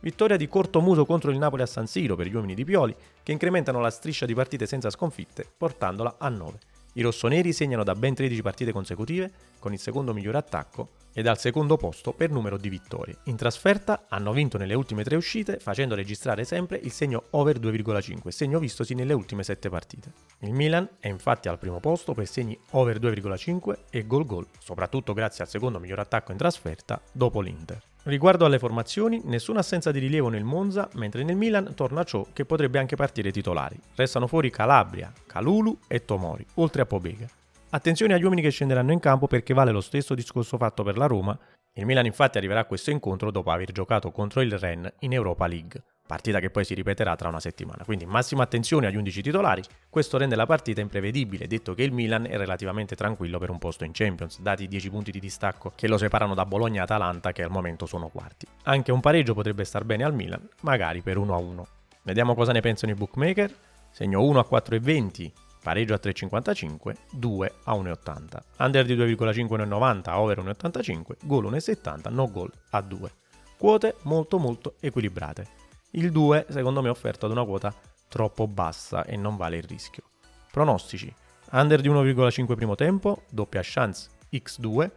Vittoria 0.00 0.36
di 0.36 0.48
corto 0.48 0.80
muso 0.80 1.04
contro 1.04 1.30
il 1.30 1.38
Napoli 1.38 1.62
a 1.62 1.66
San 1.66 1.86
Siro 1.86 2.16
per 2.16 2.26
gli 2.26 2.34
uomini 2.34 2.54
di 2.54 2.64
Pioli, 2.64 2.96
che 3.22 3.32
incrementano 3.32 3.80
la 3.80 3.90
striscia 3.90 4.24
di 4.24 4.34
partite 4.34 4.64
senza 4.64 4.88
sconfitte, 4.88 5.46
portandola 5.56 6.16
a 6.18 6.28
9. 6.28 6.58
I 6.94 7.02
rossoneri 7.02 7.52
segnano 7.52 7.84
da 7.84 7.94
ben 7.94 8.14
13 8.14 8.42
partite 8.42 8.72
consecutive, 8.72 9.30
con 9.58 9.72
il 9.72 9.78
secondo 9.78 10.12
migliore 10.12 10.38
attacco 10.38 10.90
ed 11.12 11.26
al 11.26 11.38
secondo 11.38 11.76
posto 11.76 12.12
per 12.12 12.30
numero 12.30 12.56
di 12.56 12.68
vittorie. 12.68 13.18
In 13.24 13.36
trasferta 13.36 14.06
hanno 14.08 14.32
vinto 14.32 14.58
nelle 14.58 14.74
ultime 14.74 15.04
tre 15.04 15.16
uscite, 15.16 15.58
facendo 15.58 15.94
registrare 15.94 16.44
sempre 16.44 16.78
il 16.82 16.92
segno 16.92 17.24
over 17.30 17.58
2,5, 17.58 18.28
segno 18.28 18.58
vistosi 18.58 18.94
nelle 18.94 19.12
ultime 19.12 19.42
sette 19.42 19.68
partite. 19.68 20.12
Il 20.40 20.52
Milan 20.52 20.88
è 20.98 21.08
infatti 21.08 21.48
al 21.48 21.58
primo 21.58 21.80
posto 21.80 22.14
per 22.14 22.26
segni 22.26 22.58
over 22.70 22.98
2,5 22.98 23.78
e 23.90 24.06
gol 24.06 24.26
gol, 24.26 24.46
soprattutto 24.58 25.12
grazie 25.12 25.44
al 25.44 25.50
secondo 25.50 25.78
miglior 25.78 26.00
attacco 26.00 26.32
in 26.32 26.38
trasferta 26.38 27.00
dopo 27.12 27.40
l'Inter. 27.40 27.89
Riguardo 28.04 28.46
alle 28.46 28.58
formazioni, 28.58 29.20
nessuna 29.24 29.58
assenza 29.58 29.90
di 29.90 29.98
rilievo 29.98 30.30
nel 30.30 30.42
Monza, 30.42 30.88
mentre 30.94 31.22
nel 31.22 31.36
Milan 31.36 31.74
torna 31.74 32.02
ciò 32.02 32.26
che 32.32 32.46
potrebbe 32.46 32.78
anche 32.78 32.96
partire 32.96 33.30
titolari. 33.30 33.78
Restano 33.94 34.26
fuori 34.26 34.50
Calabria, 34.50 35.12
Calulu 35.26 35.78
e 35.86 36.04
Tomori, 36.06 36.46
oltre 36.54 36.82
a 36.82 36.86
Pobega. 36.86 37.26
Attenzione 37.70 38.14
agli 38.14 38.24
uomini 38.24 38.40
che 38.40 38.50
scenderanno 38.50 38.92
in 38.92 39.00
campo 39.00 39.26
perché 39.26 39.52
vale 39.52 39.70
lo 39.70 39.82
stesso 39.82 40.14
discorso 40.14 40.56
fatto 40.56 40.82
per 40.82 40.96
la 40.96 41.06
Roma. 41.06 41.38
Il 41.74 41.84
Milan 41.84 42.06
infatti 42.06 42.38
arriverà 42.38 42.60
a 42.60 42.64
questo 42.64 42.90
incontro 42.90 43.30
dopo 43.30 43.50
aver 43.50 43.70
giocato 43.70 44.10
contro 44.10 44.40
il 44.40 44.58
Ren 44.58 44.90
in 45.00 45.12
Europa 45.12 45.46
League 45.46 45.82
partita 46.10 46.40
che 46.40 46.50
poi 46.50 46.64
si 46.64 46.74
ripeterà 46.74 47.14
tra 47.14 47.28
una 47.28 47.38
settimana. 47.38 47.84
Quindi 47.84 48.04
massima 48.04 48.42
attenzione 48.42 48.88
agli 48.88 48.96
11 48.96 49.22
titolari, 49.22 49.62
questo 49.88 50.18
rende 50.18 50.34
la 50.34 50.44
partita 50.44 50.80
imprevedibile, 50.80 51.46
detto 51.46 51.72
che 51.72 51.84
il 51.84 51.92
Milan 51.92 52.26
è 52.26 52.36
relativamente 52.36 52.96
tranquillo 52.96 53.38
per 53.38 53.50
un 53.50 53.58
posto 53.58 53.84
in 53.84 53.92
Champions, 53.92 54.40
dati 54.40 54.64
i 54.64 54.66
10 54.66 54.90
punti 54.90 55.12
di 55.12 55.20
distacco 55.20 55.70
che 55.76 55.86
lo 55.86 55.96
separano 55.98 56.34
da 56.34 56.44
Bologna 56.44 56.80
e 56.80 56.82
Atalanta 56.82 57.30
che 57.30 57.44
al 57.44 57.52
momento 57.52 57.86
sono 57.86 58.08
quarti. 58.08 58.44
Anche 58.64 58.90
un 58.90 58.98
pareggio 58.98 59.34
potrebbe 59.34 59.62
star 59.62 59.84
bene 59.84 60.02
al 60.02 60.12
Milan, 60.12 60.48
magari 60.62 61.00
per 61.00 61.16
1-1. 61.16 61.62
Vediamo 62.02 62.34
cosa 62.34 62.50
ne 62.50 62.60
pensano 62.60 62.90
i 62.90 62.96
bookmaker. 62.96 63.54
Segno 63.92 64.20
1 64.24 64.40
a 64.40 64.46
4,20, 64.50 65.30
pareggio 65.62 65.94
a 65.94 66.00
3,55, 66.02 66.94
2 67.12 67.52
a 67.64 67.74
1,80. 67.74 68.40
Under 68.58 68.84
di 68.84 68.96
2,5 68.96 69.46
1,90, 69.46 70.14
over 70.16 70.40
1,85, 70.40 71.02
gol 71.22 71.52
1,70, 71.52 72.12
no 72.12 72.28
gol 72.28 72.50
a 72.70 72.80
2. 72.80 73.12
Quote 73.56 73.94
molto 74.02 74.38
molto 74.38 74.74
equilibrate. 74.80 75.59
Il 75.92 76.12
2 76.12 76.46
secondo 76.48 76.82
me 76.82 76.88
è 76.88 76.90
offerto 76.90 77.26
ad 77.26 77.32
una 77.32 77.44
quota 77.44 77.74
troppo 78.06 78.46
bassa 78.46 79.04
e 79.04 79.16
non 79.16 79.36
vale 79.36 79.56
il 79.56 79.64
rischio. 79.64 80.04
Pronostici. 80.50 81.12
Under 81.52 81.80
di 81.80 81.88
1,5 81.88 82.54
primo 82.54 82.76
tempo, 82.76 83.22
doppia 83.28 83.60
chance 83.64 84.08
x2, 84.32 84.90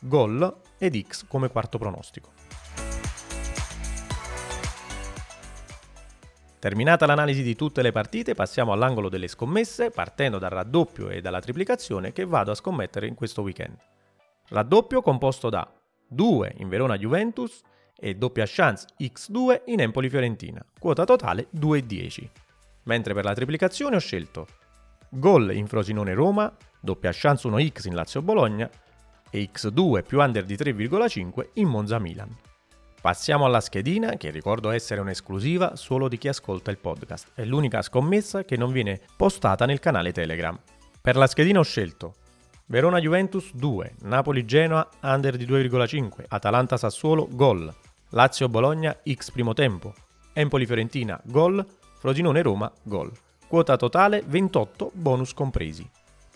gol 0.00 0.60
ed 0.78 0.98
x 1.06 1.26
come 1.26 1.50
quarto 1.50 1.76
pronostico. 1.76 2.32
Terminata 6.58 7.06
l'analisi 7.06 7.42
di 7.42 7.54
tutte 7.54 7.82
le 7.82 7.92
partite, 7.92 8.34
passiamo 8.34 8.72
all'angolo 8.72 9.10
delle 9.10 9.28
scommesse, 9.28 9.90
partendo 9.90 10.38
dal 10.38 10.50
raddoppio 10.50 11.10
e 11.10 11.20
dalla 11.20 11.40
triplicazione 11.40 12.12
che 12.12 12.24
vado 12.24 12.50
a 12.50 12.54
scommettere 12.54 13.06
in 13.06 13.14
questo 13.14 13.42
weekend. 13.42 13.76
Raddoppio 14.48 15.02
composto 15.02 15.50
da 15.50 15.70
2 16.08 16.54
in 16.56 16.68
Verona 16.68 16.96
Juventus 16.96 17.60
e 17.98 18.14
doppia 18.14 18.44
chance 18.46 18.86
x2 18.98 19.62
in 19.66 19.80
Empoli-Fiorentina, 19.80 20.64
quota 20.78 21.04
totale 21.04 21.48
2,10. 21.56 22.28
Mentre 22.84 23.14
per 23.14 23.24
la 23.24 23.34
triplicazione 23.34 23.96
ho 23.96 24.00
scelto 24.00 24.46
gol 25.10 25.54
in 25.54 25.66
Frosinone-Roma, 25.66 26.54
doppia 26.80 27.10
chance 27.12 27.48
1x 27.48 27.86
in 27.86 27.94
Lazio-Bologna 27.94 28.70
e 29.30 29.50
x2 29.52 30.04
più 30.04 30.20
under 30.20 30.44
di 30.44 30.54
3,5 30.54 31.48
in 31.54 31.68
Monza-Milan. 31.68 32.36
Passiamo 33.00 33.44
alla 33.44 33.60
schedina, 33.60 34.16
che 34.16 34.30
ricordo 34.30 34.70
essere 34.70 35.00
un'esclusiva 35.00 35.76
solo 35.76 36.08
di 36.08 36.18
chi 36.18 36.28
ascolta 36.28 36.70
il 36.70 36.78
podcast. 36.78 37.30
È 37.34 37.44
l'unica 37.44 37.80
scommessa 37.82 38.44
che 38.44 38.56
non 38.56 38.72
viene 38.72 39.00
postata 39.16 39.66
nel 39.66 39.78
canale 39.78 40.12
Telegram. 40.12 40.58
Per 41.00 41.16
la 41.16 41.26
schedina 41.26 41.60
ho 41.60 41.62
scelto 41.62 42.14
Verona 42.66 42.98
Juventus 42.98 43.54
2, 43.54 43.94
Napoli 44.02 44.44
Genoa 44.44 44.86
under 45.02 45.36
di 45.36 45.46
2,5, 45.46 46.24
Atalanta 46.28 46.76
Sassuolo 46.76 47.28
gol, 47.30 47.72
Lazio 48.12 48.48
Bologna 48.48 48.96
X 49.04 49.30
primo 49.30 49.52
tempo, 49.52 49.92
Empoli 50.32 50.64
Fiorentina 50.64 51.20
gol, 51.24 51.62
Frosinone 51.98 52.40
Roma 52.40 52.72
gol. 52.82 53.12
Quota 53.46 53.76
totale 53.76 54.22
28 54.26 54.92
bonus 54.94 55.34
compresi. 55.34 55.86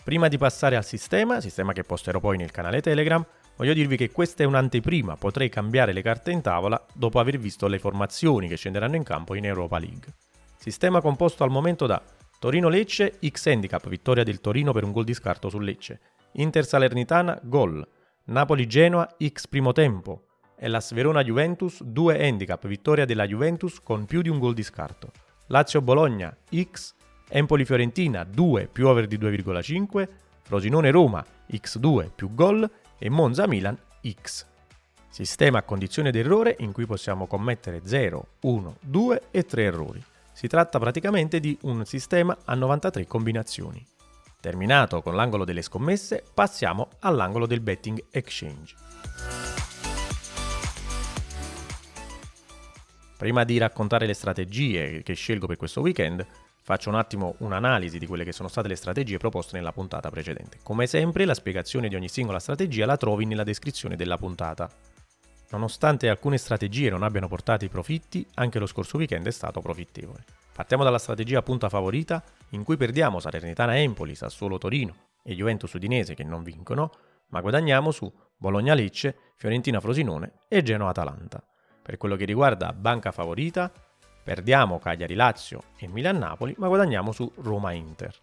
Prima 0.03 0.27
di 0.27 0.37
passare 0.37 0.75
al 0.75 0.85
sistema, 0.85 1.41
sistema 1.41 1.73
che 1.73 1.83
posterò 1.83 2.19
poi 2.19 2.37
nel 2.37 2.51
canale 2.51 2.79
Telegram, 2.79 3.25
voglio 3.55 3.73
dirvi 3.73 3.97
che 3.97 4.11
questa 4.11 4.43
è 4.43 4.45
un'anteprima, 4.45 5.15
potrei 5.15 5.49
cambiare 5.49 5.93
le 5.93 6.03
carte 6.03 6.29
in 6.29 6.41
tavola 6.41 6.79
dopo 6.93 7.19
aver 7.19 7.39
visto 7.39 7.65
le 7.65 7.79
formazioni 7.79 8.47
che 8.47 8.55
scenderanno 8.55 8.95
in 8.95 9.03
campo 9.03 9.33
in 9.33 9.45
Europa 9.45 9.79
League. 9.79 10.13
Sistema 10.55 11.01
composto 11.01 11.43
al 11.43 11.49
momento 11.49 11.87
da 11.87 11.99
Torino-Lecce 12.37 13.17
X 13.27 13.47
handicap, 13.47 13.89
vittoria 13.89 14.23
del 14.23 14.41
Torino 14.41 14.73
per 14.73 14.83
un 14.83 14.91
gol 14.91 15.05
di 15.05 15.13
scarto 15.15 15.49
su 15.49 15.57
Lecce, 15.57 15.99
Inter 16.33 16.67
Salernitana 16.67 17.39
gol, 17.41 17.83
Napoli-Genoa 18.25 19.15
X 19.17 19.47
primo 19.47 19.71
tempo, 19.71 20.25
e 20.63 20.69
la 20.69 20.81
Verona-Juventus 20.91 21.83
2 21.83 22.25
handicap, 22.25 22.65
vittoria 22.67 23.03
della 23.03 23.27
Juventus 23.27 23.81
con 23.83 24.05
più 24.05 24.21
di 24.21 24.29
un 24.29 24.39
gol 24.39 24.53
di 24.53 24.63
scarto. 24.63 25.11
Lazio-Bologna 25.47 26.33
X, 26.49 26.93
Empoli-Fiorentina 27.27 28.23
2 28.23 28.69
più 28.71 28.87
over 28.87 29.05
di 29.05 29.17
2,5, 29.17 30.07
Frosinone-Roma 30.41 31.25
X2 31.51 32.11
più 32.15 32.33
gol 32.33 32.69
e 32.97 33.09
Monza-Milan 33.09 33.77
X. 34.21 34.45
Sistema 35.09 35.57
a 35.57 35.63
condizione 35.63 36.11
d'errore 36.11 36.55
in 36.59 36.71
cui 36.71 36.85
possiamo 36.85 37.27
commettere 37.27 37.81
0, 37.83 38.27
1, 38.39 38.77
2 38.79 39.21
e 39.31 39.43
3 39.43 39.63
errori. 39.63 40.01
Si 40.31 40.47
tratta 40.47 40.79
praticamente 40.79 41.41
di 41.41 41.57
un 41.63 41.83
sistema 41.83 42.37
a 42.45 42.55
93 42.55 43.05
combinazioni. 43.05 43.85
Terminato 44.39 45.01
con 45.01 45.13
l'angolo 45.13 45.43
delle 45.43 45.61
scommesse, 45.61 46.23
passiamo 46.33 46.87
all'angolo 46.99 47.47
del 47.47 47.59
betting 47.59 48.01
exchange. 48.11 48.75
Prima 53.23 53.45
di 53.45 53.57
raccontare 53.57 54.05
le 54.05 54.13
strategie 54.13 55.01
che 55.01 55.13
scelgo 55.13 55.47
per 55.47 55.55
questo 55.55 55.79
weekend, 55.79 56.27
faccio 56.61 56.89
un 56.89 56.95
attimo 56.95 57.35
un'analisi 57.37 57.97
di 57.97 58.05
quelle 58.05 58.25
che 58.25 58.33
sono 58.33 58.49
state 58.49 58.67
le 58.67 58.75
strategie 58.75 59.15
proposte 59.15 59.55
nella 59.55 59.71
puntata 59.71 60.09
precedente. 60.09 60.57
Come 60.61 60.87
sempre, 60.87 61.23
la 61.23 61.33
spiegazione 61.33 61.87
di 61.87 61.95
ogni 61.95 62.09
singola 62.09 62.39
strategia 62.39 62.85
la 62.85 62.97
trovi 62.97 63.23
nella 63.23 63.45
descrizione 63.45 63.95
della 63.95 64.17
puntata. 64.17 64.69
Nonostante 65.51 66.09
alcune 66.09 66.37
strategie 66.37 66.89
non 66.89 67.01
abbiano 67.01 67.29
portato 67.29 67.63
i 67.63 67.69
profitti, 67.69 68.27
anche 68.33 68.59
lo 68.59 68.65
scorso 68.65 68.97
weekend 68.97 69.25
è 69.25 69.31
stato 69.31 69.61
profittevole. 69.61 70.25
Partiamo 70.51 70.83
dalla 70.83 70.99
strategia 70.99 71.41
punta 71.41 71.69
favorita, 71.69 72.21
in 72.49 72.65
cui 72.65 72.75
perdiamo 72.75 73.21
Salernitana-Empoli, 73.21 74.15
Sassuolo-Torino 74.15 74.95
e 75.23 75.33
Juventus-Udinese 75.33 76.13
che 76.13 76.25
non 76.25 76.43
vincono, 76.43 76.91
ma 77.29 77.39
guadagniamo 77.39 77.89
su 77.91 78.11
Bologna-Lecce, 78.35 79.15
Fiorentina-Frosinone 79.37 80.39
e 80.49 80.61
Genoa-Atalanta. 80.61 81.41
Per 81.83 81.97
quello 81.97 82.15
che 82.15 82.23
riguarda 82.23 82.71
banca 82.71 83.11
favorita, 83.11 83.69
perdiamo 84.23 84.79
Cagliari-Lazio 84.79 85.63
e 85.77 85.89
Milan-Napoli, 85.89 86.55
ma 86.57 86.67
guadagniamo 86.67 87.11
su 87.11 87.29
Roma-Inter. 87.35 88.15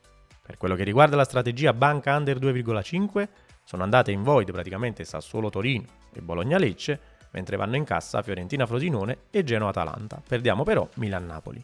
Per 0.42 0.56
quello 0.56 0.74
che 0.74 0.82
riguarda 0.82 1.14
la 1.14 1.24
strategia 1.24 1.74
banca 1.74 2.16
under 2.16 2.38
2,5, 2.38 3.28
sono 3.64 3.82
andate 3.82 4.10
in 4.12 4.22
void 4.22 4.50
praticamente 4.50 5.04
Sassuolo-Torino 5.04 5.84
e 6.12 6.22
Bologna-Lecce, 6.22 7.00
mentre 7.32 7.56
vanno 7.56 7.76
in 7.76 7.84
cassa 7.84 8.22
Fiorentina-Frosinone 8.22 9.18
e 9.30 9.44
Genoa-Atalanta. 9.44 10.22
Perdiamo 10.26 10.64
però 10.64 10.88
Milan-Napoli. 10.94 11.62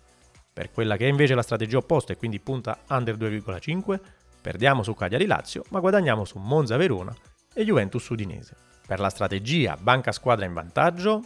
Per 0.53 0.71
quella 0.71 0.97
che 0.97 1.07
è 1.07 1.09
invece 1.09 1.35
la 1.35 1.43
strategia 1.43 1.79
opposta 1.79 2.13
e 2.13 2.17
quindi 2.17 2.39
punta 2.41 2.79
under 2.91 3.17
2,5, 3.17 3.99
perdiamo 4.41 4.83
su 4.83 4.95
Cagliari-Lazio, 4.95 5.65
ma 5.71 5.81
guadagniamo 5.81 6.27
su 6.27 6.39
Monza-Verona 6.39 7.15
e 7.55 7.65
Juventus-Udinese. 7.65 8.55
Per 8.87 9.01
la 9.01 9.09
strategia 9.09 9.77
banca 9.81 10.13
squadra 10.13 10.45
in 10.45 10.53
vantaggio, 10.53 11.23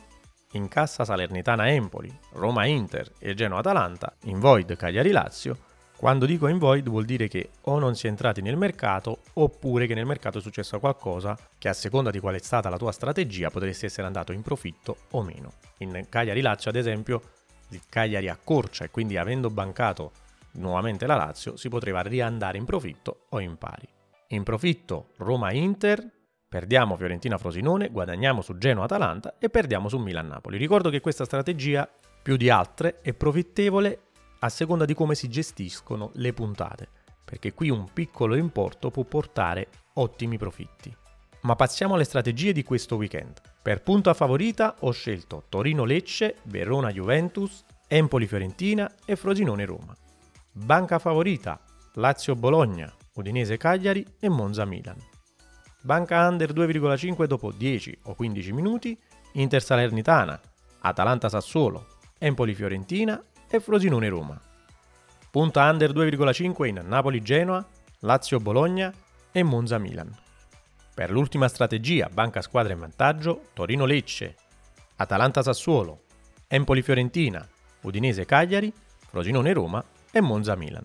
in 0.52 0.68
cassa 0.68 1.04
Salernitana-Empoli, 1.04 2.18
Roma-Inter 2.32 3.12
e 3.18 3.34
Genoa-Atalanta, 3.34 4.14
in 4.24 4.40
void 4.40 4.76
Cagliari-Lazio. 4.76 5.68
Quando 5.96 6.24
dico 6.24 6.48
in 6.48 6.58
void 6.58 6.88
vuol 6.88 7.04
dire 7.04 7.28
che 7.28 7.50
o 7.62 7.78
non 7.78 7.94
si 7.94 8.06
è 8.06 8.08
entrati 8.08 8.40
nel 8.40 8.56
mercato 8.56 9.18
oppure 9.34 9.86
che 9.86 9.94
nel 9.94 10.06
mercato 10.06 10.38
è 10.38 10.40
successo 10.40 10.80
qualcosa 10.80 11.36
che 11.58 11.68
a 11.68 11.74
seconda 11.74 12.10
di 12.10 12.20
qual 12.20 12.36
è 12.36 12.38
stata 12.38 12.70
la 12.70 12.78
tua 12.78 12.90
strategia 12.90 13.50
potresti 13.50 13.84
essere 13.84 14.06
andato 14.06 14.32
in 14.32 14.40
profitto 14.40 14.96
o 15.10 15.22
meno. 15.22 15.52
In 15.78 16.06
Cagliari-Lazio 16.08 16.70
ad 16.70 16.76
esempio 16.76 17.20
il 17.68 17.82
Cagliari 17.88 18.28
accorcia 18.28 18.84
e 18.84 18.90
quindi 18.90 19.18
avendo 19.18 19.50
bancato 19.50 20.12
nuovamente 20.52 21.06
la 21.06 21.16
Lazio 21.16 21.56
si 21.56 21.68
poteva 21.68 22.00
riandare 22.00 22.56
in 22.56 22.64
profitto 22.64 23.26
o 23.28 23.40
in 23.40 23.58
pari. 23.58 23.86
In 24.28 24.42
profitto 24.42 25.10
Roma-Inter, 25.18 26.10
Perdiamo 26.50 26.96
Fiorentina-Frosinone, 26.96 27.90
guadagniamo 27.90 28.42
su 28.42 28.58
Genoa-Atalanta 28.58 29.36
e 29.38 29.48
perdiamo 29.50 29.88
su 29.88 29.98
Milan-Napoli. 29.98 30.58
Ricordo 30.58 30.90
che 30.90 30.98
questa 30.98 31.24
strategia, 31.24 31.88
più 32.20 32.36
di 32.36 32.50
altre, 32.50 32.96
è 33.02 33.14
profittevole 33.14 34.00
a 34.40 34.48
seconda 34.48 34.84
di 34.84 34.92
come 34.92 35.14
si 35.14 35.28
gestiscono 35.28 36.10
le 36.14 36.32
puntate, 36.32 36.88
perché 37.24 37.52
qui 37.52 37.70
un 37.70 37.92
piccolo 37.92 38.34
importo 38.34 38.90
può 38.90 39.04
portare 39.04 39.68
ottimi 39.94 40.38
profitti. 40.38 40.92
Ma 41.42 41.54
passiamo 41.54 41.94
alle 41.94 42.02
strategie 42.02 42.52
di 42.52 42.64
questo 42.64 42.96
weekend. 42.96 43.40
Per 43.62 43.84
punto 43.84 44.10
a 44.10 44.14
favorita 44.14 44.74
ho 44.80 44.90
scelto 44.90 45.44
Torino-Lecce, 45.48 46.38
Verona-Juventus, 46.46 47.64
Empoli-Fiorentina 47.86 48.92
e 49.04 49.14
Frosinone-Roma. 49.14 49.96
Banca 50.50 50.98
favorita 50.98 51.60
Lazio-Bologna, 51.94 52.92
Udinese-Cagliari 53.14 54.04
e 54.18 54.28
Monza-Milan. 54.28 55.09
Banca 55.82 56.28
under 56.28 56.52
2,5 56.52 57.24
dopo 57.24 57.52
10 57.52 57.98
o 58.04 58.14
15 58.14 58.52
minuti 58.52 58.98
Inter-Salernitana, 59.32 60.38
Atalanta-Sassuolo, 60.80 61.86
Empoli-Fiorentina 62.18 63.22
e 63.48 63.60
Frosinone-Roma. 63.60 64.40
Punta 65.30 65.70
under 65.70 65.92
2,5 65.92 66.66
in 66.66 66.82
Napoli-Genoa, 66.84 67.66
Lazio-Bologna 68.00 68.92
e 69.32 69.42
Monza-Milan. 69.42 70.14
Per 70.94 71.10
l'ultima 71.10 71.48
strategia, 71.48 72.10
banca 72.12 72.42
squadra 72.42 72.72
in 72.74 72.80
vantaggio, 72.80 73.44
Torino-Lecce, 73.54 74.34
Atalanta-Sassuolo, 74.96 76.02
Empoli-Fiorentina, 76.46 77.46
Udinese-Cagliari, 77.82 78.70
Frosinone-Roma 79.08 79.82
e 80.12 80.20
Monza-Milan. 80.20 80.84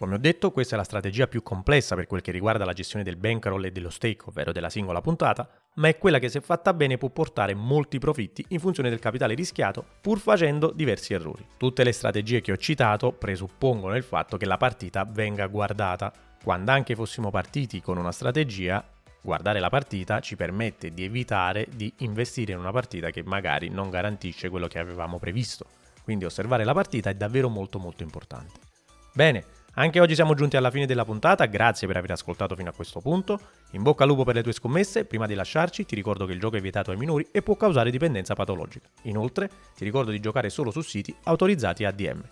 Come 0.00 0.14
ho 0.14 0.18
detto, 0.18 0.50
questa 0.50 0.76
è 0.76 0.78
la 0.78 0.84
strategia 0.84 1.26
più 1.26 1.42
complessa 1.42 1.94
per 1.94 2.06
quel 2.06 2.22
che 2.22 2.32
riguarda 2.32 2.64
la 2.64 2.72
gestione 2.72 3.04
del 3.04 3.18
bankroll 3.18 3.66
e 3.66 3.70
dello 3.70 3.90
stake, 3.90 4.24
ovvero 4.28 4.50
della 4.50 4.70
singola 4.70 5.02
puntata, 5.02 5.46
ma 5.74 5.88
è 5.88 5.98
quella 5.98 6.18
che 6.18 6.30
se 6.30 6.40
fatta 6.40 6.72
bene 6.72 6.96
può 6.96 7.10
portare 7.10 7.52
molti 7.52 7.98
profitti 7.98 8.42
in 8.48 8.60
funzione 8.60 8.88
del 8.88 8.98
capitale 8.98 9.34
rischiato, 9.34 9.84
pur 10.00 10.18
facendo 10.18 10.72
diversi 10.74 11.12
errori. 11.12 11.46
Tutte 11.58 11.84
le 11.84 11.92
strategie 11.92 12.40
che 12.40 12.50
ho 12.50 12.56
citato 12.56 13.12
presuppongono 13.12 13.94
il 13.94 14.02
fatto 14.02 14.38
che 14.38 14.46
la 14.46 14.56
partita 14.56 15.04
venga 15.04 15.46
guardata. 15.48 16.10
Quando 16.42 16.70
anche 16.70 16.94
fossimo 16.94 17.28
partiti 17.28 17.82
con 17.82 17.98
una 17.98 18.10
strategia, 18.10 18.82
guardare 19.20 19.60
la 19.60 19.68
partita 19.68 20.20
ci 20.20 20.34
permette 20.34 20.94
di 20.94 21.04
evitare 21.04 21.66
di 21.74 21.92
investire 21.98 22.52
in 22.52 22.58
una 22.58 22.72
partita 22.72 23.10
che 23.10 23.22
magari 23.22 23.68
non 23.68 23.90
garantisce 23.90 24.48
quello 24.48 24.66
che 24.66 24.78
avevamo 24.78 25.18
previsto. 25.18 25.66
Quindi 26.02 26.24
osservare 26.24 26.64
la 26.64 26.72
partita 26.72 27.10
è 27.10 27.14
davvero 27.14 27.50
molto 27.50 27.78
molto 27.78 28.02
importante. 28.02 28.68
Bene, 29.12 29.44
anche 29.74 30.00
oggi 30.00 30.14
siamo 30.14 30.34
giunti 30.34 30.56
alla 30.56 30.70
fine 30.70 30.86
della 30.86 31.04
puntata, 31.04 31.46
grazie 31.46 31.86
per 31.86 31.96
aver 31.96 32.10
ascoltato 32.10 32.56
fino 32.56 32.70
a 32.70 32.72
questo 32.72 33.00
punto. 33.00 33.38
In 33.72 33.82
bocca 33.82 34.02
al 34.02 34.08
lupo 34.08 34.24
per 34.24 34.34
le 34.34 34.42
tue 34.42 34.52
scommesse, 34.52 35.04
prima 35.04 35.26
di 35.26 35.34
lasciarci 35.34 35.86
ti 35.86 35.94
ricordo 35.94 36.26
che 36.26 36.32
il 36.32 36.40
gioco 36.40 36.56
è 36.56 36.60
vietato 36.60 36.90
ai 36.90 36.96
minori 36.96 37.26
e 37.30 37.42
può 37.42 37.56
causare 37.56 37.90
dipendenza 37.90 38.34
patologica. 38.34 38.88
Inoltre 39.02 39.48
ti 39.76 39.84
ricordo 39.84 40.10
di 40.10 40.20
giocare 40.20 40.50
solo 40.50 40.70
su 40.70 40.80
siti 40.80 41.14
autorizzati 41.24 41.84
ADM. 41.84 42.22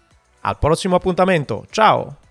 Al 0.41 0.59
prossimo 0.59 0.97
appuntamento, 0.97 1.67
ciao! 1.71 2.28